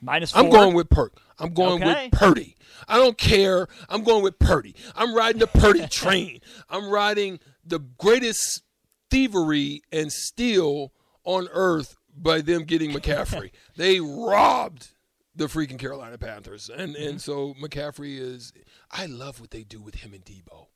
Minus 0.00 0.32
four. 0.32 0.42
I'm 0.42 0.50
going 0.50 0.74
with 0.74 0.88
Perk. 0.88 1.20
I'm 1.38 1.52
going 1.54 1.82
Okay. 1.82 2.04
with 2.10 2.12
Purdy. 2.18 2.56
I 2.88 2.96
don't 2.96 3.18
care. 3.18 3.68
I'm 3.88 4.02
going 4.02 4.22
with 4.22 4.38
Purdy. 4.38 4.74
I'm 4.96 5.14
riding 5.14 5.38
the 5.38 5.46
Purdy 5.46 5.86
train. 5.90 6.40
I'm 6.68 6.88
riding 6.90 7.38
the 7.64 7.78
greatest 7.78 8.62
thievery 9.10 9.82
and 9.92 10.10
steal 10.12 10.92
on 11.24 11.48
earth 11.52 11.96
by 12.16 12.40
them 12.40 12.64
getting 12.64 12.90
McCaffrey. 12.92 13.50
they 13.76 14.00
robbed 14.00 14.88
the 15.34 15.46
freaking 15.46 15.78
Carolina 15.78 16.18
Panthers, 16.18 16.68
and 16.68 16.94
Mm-hmm. 16.94 17.08
and 17.08 17.20
so 17.20 17.54
McCaffrey 17.62 18.18
is. 18.18 18.52
I 18.90 19.06
love 19.06 19.40
what 19.40 19.50
they 19.50 19.62
do 19.64 19.80
with 19.80 19.96
him 19.96 20.12
and 20.12 20.24
Deebo. 20.24 20.66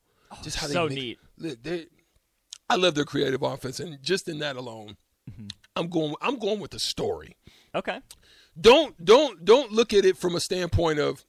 Just 0.43 0.57
how 0.59 0.67
they 0.67 0.75
Oh, 0.75 0.89
so 0.89 0.89
make- 0.89 0.99
neat. 0.99 1.19
Look, 1.39 1.63
they, 1.63 1.87
I 2.69 2.77
love 2.77 2.95
their 2.95 3.05
creative 3.05 3.43
offense, 3.43 3.79
and 3.81 4.03
just 4.03 4.29
in 4.29 4.39
that 4.41 4.57
alone, 4.57 4.97
Mm-hmm. 5.31 5.47
I'm 5.75 5.89
going. 5.89 6.15
I'm 6.23 6.39
going 6.39 6.61
with 6.61 6.71
the 6.71 6.79
story 6.79 7.37
Okay. 7.75 7.99
don't 8.61 9.05
don't 9.05 9.45
don't 9.45 9.73
look 9.73 9.93
at 9.93 10.05
it 10.05 10.17
from 10.17 10.37
a 10.37 10.41
standpoint 10.41 11.01
of 11.01 11.25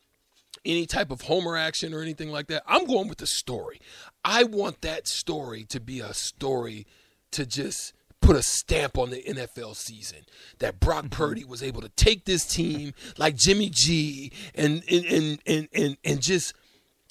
any 0.64 0.86
type 0.86 1.10
of 1.10 1.22
homer 1.22 1.58
action 1.58 1.96
or 1.96 2.02
anything 2.04 2.30
like 2.30 2.46
that. 2.48 2.62
I'm 2.68 2.86
going 2.86 3.08
with 3.08 3.18
the 3.18 3.26
story. 3.26 3.82
I 4.24 4.44
want 4.44 4.82
that 4.82 5.08
story 5.08 5.64
to 5.66 5.80
be 5.80 6.00
a 6.00 6.14
story 6.14 6.86
to 7.32 7.46
just 7.48 7.94
put 8.28 8.36
a 8.36 8.44
stamp 8.44 8.98
on 8.98 9.10
the 9.10 9.24
NFL 9.24 9.76
season. 9.76 10.20
That 10.60 10.80
Brock 10.80 11.06
mm-hmm. 11.06 11.10
Purdy 11.10 11.46
was 11.46 11.64
able 11.64 11.82
to 11.82 11.90
take 11.90 12.26
this 12.26 12.46
team 12.46 12.94
like 13.18 13.36
Jimmy 13.36 13.70
G 13.74 14.34
and 14.54 14.84
and 14.92 15.06
and 15.06 15.40
and 15.46 15.68
and, 15.74 15.98
and 16.04 16.22
just 16.22 16.54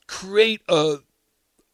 create 0.07 0.61
a 0.69 0.99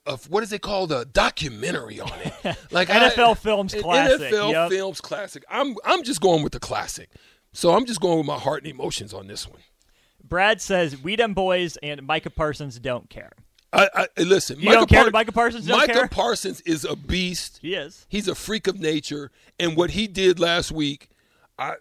of 0.07 0.31
what 0.31 0.43
is 0.43 0.53
it 0.53 0.63
called 0.63 0.91
a 0.91 1.05
documentary 1.05 2.01
on 2.01 2.11
it 2.25 2.57
like 2.73 2.89
NFL 2.89 3.39
Films 3.39 3.75
classic, 3.75 4.33
NFL 4.33 4.51
yep. 4.51 4.71
films 4.71 5.01
classic 5.01 5.45
I'm 5.49 5.77
I'm 5.85 6.03
just 6.03 6.21
going 6.21 6.43
with 6.43 6.53
the 6.53 6.59
classic 6.59 7.09
so 7.53 7.73
I'm 7.73 7.87
just 7.87 8.01
going 8.01 8.19
with 8.19 8.27
my 8.27 8.39
heart 8.39 8.65
and 8.65 8.73
emotions 8.73 9.15
on 9.15 9.29
this 9.29 9.49
one 9.49 9.61
Brad 10.25 10.61
says 10.61 11.01
we 11.01 11.15
them 11.15 11.35
boys 11.35 11.77
and 11.85 12.03
Micah 12.05 12.31
Parsons 12.31 12.81
don't 12.81 13.09
care. 13.11 13.33
I, 13.73 14.07
I 14.17 14.23
listen 14.23 14.61
You 14.61 14.71
don't 14.71 14.89
care 14.89 15.05
that 15.05 15.13
Micah 15.13 15.33
Parsons 15.33 15.67
Micah 15.67 15.93
care? 15.93 16.09
Parsons 16.09 16.61
is 16.63 16.85
a 16.85 16.97
beast 16.97 17.59
He 17.63 17.75
is. 17.75 18.07
he's 18.09 18.29
a 18.29 18.35
freak 18.35 18.67
of 18.67 18.79
nature 18.79 19.31
and 19.59 19.77
what 19.77 19.91
he 19.91 20.07
did 20.07 20.39
last 20.39 20.73
week 20.73 21.09
I 21.59 21.75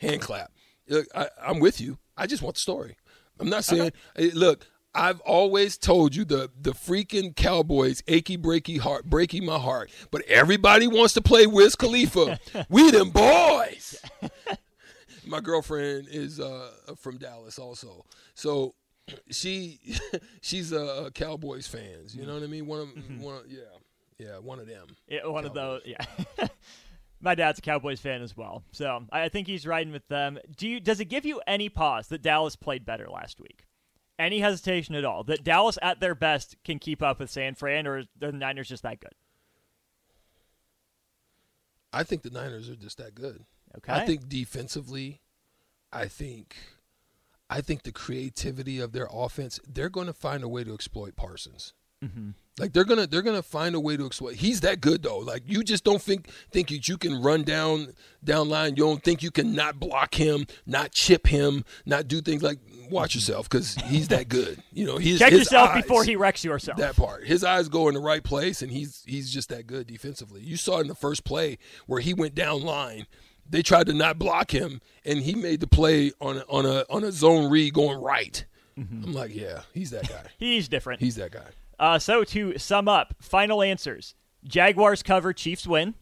hand 0.00 0.20
clap 0.20 0.50
Look, 0.88 1.06
I, 1.14 1.28
I'm 1.42 1.60
with 1.60 1.80
you 1.80 1.98
I 2.16 2.26
just 2.26 2.42
want 2.42 2.56
the 2.56 2.60
story 2.60 2.96
I'm 3.38 3.48
not 3.50 3.64
saying 3.64 3.92
hey, 4.16 4.30
look 4.30 4.66
I've 4.94 5.20
always 5.20 5.76
told 5.76 6.14
you 6.14 6.24
the 6.24 6.50
the 6.60 6.70
freaking 6.70 7.34
Cowboys 7.34 8.02
achy 8.06 8.38
breaky 8.38 8.78
heart 8.78 9.04
breaking 9.04 9.44
my 9.44 9.58
heart. 9.58 9.90
But 10.10 10.22
everybody 10.22 10.86
wants 10.86 11.14
to 11.14 11.20
play 11.20 11.46
Wiz 11.46 11.74
Khalifa. 11.74 12.38
we 12.68 12.90
them 12.92 13.10
boys. 13.10 14.00
my 15.26 15.40
girlfriend 15.40 16.06
is 16.08 16.38
uh, 16.38 16.70
from 16.96 17.18
Dallas 17.18 17.58
also. 17.58 18.04
So 18.34 18.74
she 19.30 19.80
she's 20.40 20.72
a, 20.72 21.10
Cowboys 21.14 21.66
fans. 21.66 22.14
You 22.14 22.26
know 22.26 22.34
what 22.34 22.42
I 22.42 22.46
mean? 22.46 22.66
One 22.66 22.80
of 22.80 22.88
mm-hmm. 22.88 23.20
one 23.20 23.36
of, 23.36 23.42
yeah. 23.48 23.60
Yeah, 24.18 24.38
one 24.38 24.60
of 24.60 24.68
them. 24.68 24.86
Yeah, 25.08 25.26
one 25.26 25.44
Cowboys. 25.44 25.46
of 25.46 25.54
those. 25.54 25.82
Yeah. 25.84 26.48
My 27.20 27.34
dad's 27.34 27.58
a 27.58 27.62
Cowboys 27.62 28.00
fan 28.00 28.20
as 28.20 28.36
well, 28.36 28.62
so 28.70 29.04
I 29.10 29.30
think 29.30 29.46
he's 29.46 29.66
riding 29.66 29.92
with 29.92 30.06
them. 30.08 30.38
Do 30.56 30.68
you? 30.68 30.78
Does 30.78 31.00
it 31.00 31.06
give 31.06 31.24
you 31.24 31.40
any 31.46 31.70
pause 31.70 32.08
that 32.08 32.20
Dallas 32.20 32.54
played 32.54 32.84
better 32.84 33.08
last 33.08 33.40
week? 33.40 33.64
Any 34.18 34.40
hesitation 34.40 34.94
at 34.94 35.04
all 35.04 35.24
that 35.24 35.42
Dallas 35.42 35.78
at 35.80 36.00
their 36.00 36.14
best 36.14 36.56
can 36.64 36.78
keep 36.78 37.02
up 37.02 37.18
with 37.18 37.30
San 37.30 37.54
Fran, 37.54 37.86
or 37.86 38.04
the 38.18 38.30
Niners 38.30 38.68
just 38.68 38.82
that 38.82 39.00
good? 39.00 39.14
I 41.94 42.02
think 42.02 42.22
the 42.22 42.30
Niners 42.30 42.68
are 42.68 42.76
just 42.76 42.98
that 42.98 43.14
good. 43.14 43.44
Okay. 43.78 43.92
I 43.92 44.04
think 44.04 44.28
defensively, 44.28 45.22
I 45.92 46.06
think, 46.06 46.56
I 47.54 47.60
think 47.60 47.84
the 47.84 47.92
creativity 47.92 48.80
of 48.80 48.90
their 48.90 49.06
offense, 49.12 49.60
they're 49.64 49.88
going 49.88 50.08
to 50.08 50.12
find 50.12 50.42
a 50.42 50.48
way 50.48 50.64
to 50.64 50.74
exploit 50.74 51.14
Parsons. 51.14 51.72
Mm-hmm. 52.04 52.30
Like 52.58 52.72
they're 52.72 52.84
gonna 52.84 53.06
they're 53.08 53.22
gonna 53.22 53.42
find 53.42 53.74
a 53.74 53.80
way 53.80 53.96
to 53.96 54.06
exploit. 54.06 54.36
He's 54.36 54.60
that 54.60 54.80
good 54.80 55.02
though. 55.02 55.18
Like 55.18 55.42
you 55.46 55.64
just 55.64 55.82
don't 55.82 56.00
think 56.00 56.28
think 56.52 56.68
that 56.68 56.86
you 56.86 56.96
can 56.96 57.20
run 57.20 57.42
down 57.42 57.94
down 58.22 58.48
line. 58.48 58.76
You 58.76 58.84
don't 58.84 59.02
think 59.02 59.24
you 59.24 59.32
can 59.32 59.54
not 59.54 59.80
block 59.80 60.14
him, 60.14 60.46
not 60.64 60.92
chip 60.92 61.26
him, 61.26 61.64
not 61.84 62.06
do 62.06 62.20
things 62.20 62.44
like 62.44 62.58
watch 62.90 63.14
yourself 63.16 63.48
because 63.48 63.74
he's 63.86 64.08
that 64.08 64.28
good. 64.28 64.62
You 64.72 64.86
know, 64.86 64.98
he's 64.98 65.18
check 65.18 65.32
yourself 65.32 65.70
eyes, 65.70 65.82
before 65.82 66.04
he 66.04 66.14
wrecks 66.14 66.44
yourself. 66.44 66.78
That 66.78 66.94
part, 66.94 67.24
his 67.24 67.42
eyes 67.42 67.68
go 67.68 67.88
in 67.88 67.94
the 67.94 68.00
right 68.00 68.22
place, 68.22 68.62
and 68.62 68.70
he's 68.70 69.02
he's 69.04 69.32
just 69.32 69.48
that 69.48 69.66
good 69.66 69.88
defensively. 69.88 70.40
You 70.40 70.56
saw 70.56 70.78
in 70.78 70.86
the 70.86 70.94
first 70.94 71.24
play 71.24 71.58
where 71.86 72.00
he 72.00 72.14
went 72.14 72.34
down 72.36 72.62
line. 72.62 73.06
They 73.48 73.62
tried 73.62 73.86
to 73.86 73.92
not 73.92 74.18
block 74.18 74.52
him, 74.52 74.80
and 75.04 75.20
he 75.20 75.34
made 75.34 75.60
the 75.60 75.66
play 75.66 76.12
on 76.20 76.38
a, 76.38 76.40
on 76.48 76.66
a 76.66 76.84
on 76.90 77.04
a 77.04 77.12
zone 77.12 77.50
read 77.50 77.74
going 77.74 78.00
right. 78.00 78.44
Mm-hmm. 78.78 79.04
I'm 79.04 79.12
like, 79.12 79.34
yeah, 79.34 79.62
he's 79.72 79.90
that 79.90 80.08
guy. 80.08 80.22
he's 80.38 80.68
different. 80.68 81.00
He's 81.00 81.16
that 81.16 81.30
guy. 81.30 81.46
Uh, 81.78 81.98
so 81.98 82.24
to 82.24 82.58
sum 82.58 82.88
up, 82.88 83.14
final 83.20 83.62
answers: 83.62 84.14
Jaguars 84.44 85.02
cover, 85.02 85.32
Chiefs 85.32 85.66
win. 85.66 85.94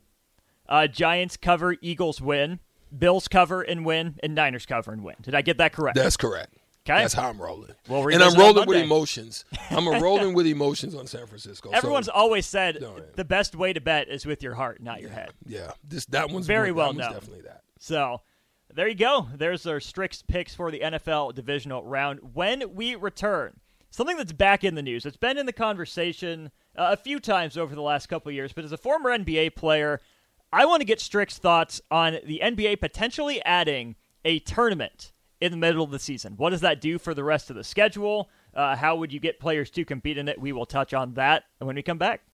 Uh, 0.68 0.86
Giants 0.86 1.36
cover, 1.36 1.76
Eagles 1.82 2.20
win. 2.20 2.60
Bills 2.96 3.26
cover 3.26 3.62
and 3.62 3.84
win, 3.86 4.18
and 4.22 4.34
Niners 4.34 4.66
cover 4.66 4.92
and 4.92 5.02
win. 5.02 5.16
Did 5.22 5.34
I 5.34 5.42
get 5.42 5.58
that 5.58 5.72
correct? 5.72 5.96
That's 5.96 6.16
correct. 6.16 6.54
Okay. 6.84 7.00
That's 7.00 7.14
how 7.14 7.28
I'm 7.28 7.40
rolling. 7.40 7.70
Well, 7.88 8.08
and 8.08 8.20
I'm 8.20 8.34
rolling 8.34 8.66
with 8.66 8.78
emotions. 8.78 9.44
I'm 9.70 9.88
rolling 10.02 10.34
with 10.34 10.46
emotions 10.46 10.96
on 10.96 11.06
San 11.06 11.26
Francisco. 11.26 11.70
Everyone's 11.70 12.06
so, 12.06 12.12
always 12.12 12.44
said 12.44 12.78
no, 12.80 12.96
the 13.14 13.24
best 13.24 13.54
way 13.54 13.72
to 13.72 13.80
bet 13.80 14.08
is 14.08 14.26
with 14.26 14.42
your 14.42 14.54
heart, 14.54 14.82
not 14.82 14.96
yeah, 14.96 15.02
your 15.02 15.10
head. 15.10 15.30
Yeah, 15.46 15.72
this 15.84 16.06
that 16.06 16.30
one's 16.30 16.46
very 16.46 16.72
well 16.72 16.92
known. 16.92 17.12
Definitely 17.12 17.42
that. 17.42 17.62
So 17.78 18.20
there 18.74 18.88
you 18.88 18.96
go. 18.96 19.28
There's 19.32 19.64
our 19.64 19.78
Strick's 19.78 20.22
picks 20.22 20.56
for 20.56 20.72
the 20.72 20.80
NFL 20.80 21.34
divisional 21.34 21.84
round. 21.84 22.18
When 22.34 22.74
we 22.74 22.96
return, 22.96 23.60
something 23.90 24.16
that's 24.16 24.32
back 24.32 24.64
in 24.64 24.74
the 24.74 24.82
news. 24.82 25.06
It's 25.06 25.16
been 25.16 25.38
in 25.38 25.46
the 25.46 25.52
conversation 25.52 26.50
uh, 26.76 26.88
a 26.92 26.96
few 26.96 27.20
times 27.20 27.56
over 27.56 27.74
the 27.74 27.82
last 27.82 28.08
couple 28.08 28.32
years, 28.32 28.52
but 28.52 28.64
as 28.64 28.72
a 28.72 28.76
former 28.76 29.10
NBA 29.10 29.54
player, 29.54 30.00
I 30.52 30.64
want 30.64 30.80
to 30.80 30.86
get 30.86 31.00
Strick's 31.00 31.38
thoughts 31.38 31.80
on 31.90 32.18
the 32.24 32.40
NBA 32.42 32.80
potentially 32.80 33.42
adding 33.44 33.96
a 34.24 34.40
tournament 34.40 35.12
in 35.42 35.50
the 35.50 35.58
middle 35.58 35.82
of 35.82 35.90
the 35.90 35.98
season. 35.98 36.34
What 36.36 36.50
does 36.50 36.60
that 36.60 36.80
do 36.80 36.98
for 36.98 37.14
the 37.14 37.24
rest 37.24 37.50
of 37.50 37.56
the 37.56 37.64
schedule? 37.64 38.30
Uh, 38.54 38.76
how 38.76 38.94
would 38.94 39.12
you 39.12 39.18
get 39.18 39.40
players 39.40 39.70
to 39.70 39.84
compete 39.84 40.16
in 40.16 40.28
it? 40.28 40.40
We 40.40 40.52
will 40.52 40.66
touch 40.66 40.94
on 40.94 41.14
that 41.14 41.44
when 41.58 41.74
we 41.74 41.82
come 41.82 41.98
back. 41.98 42.22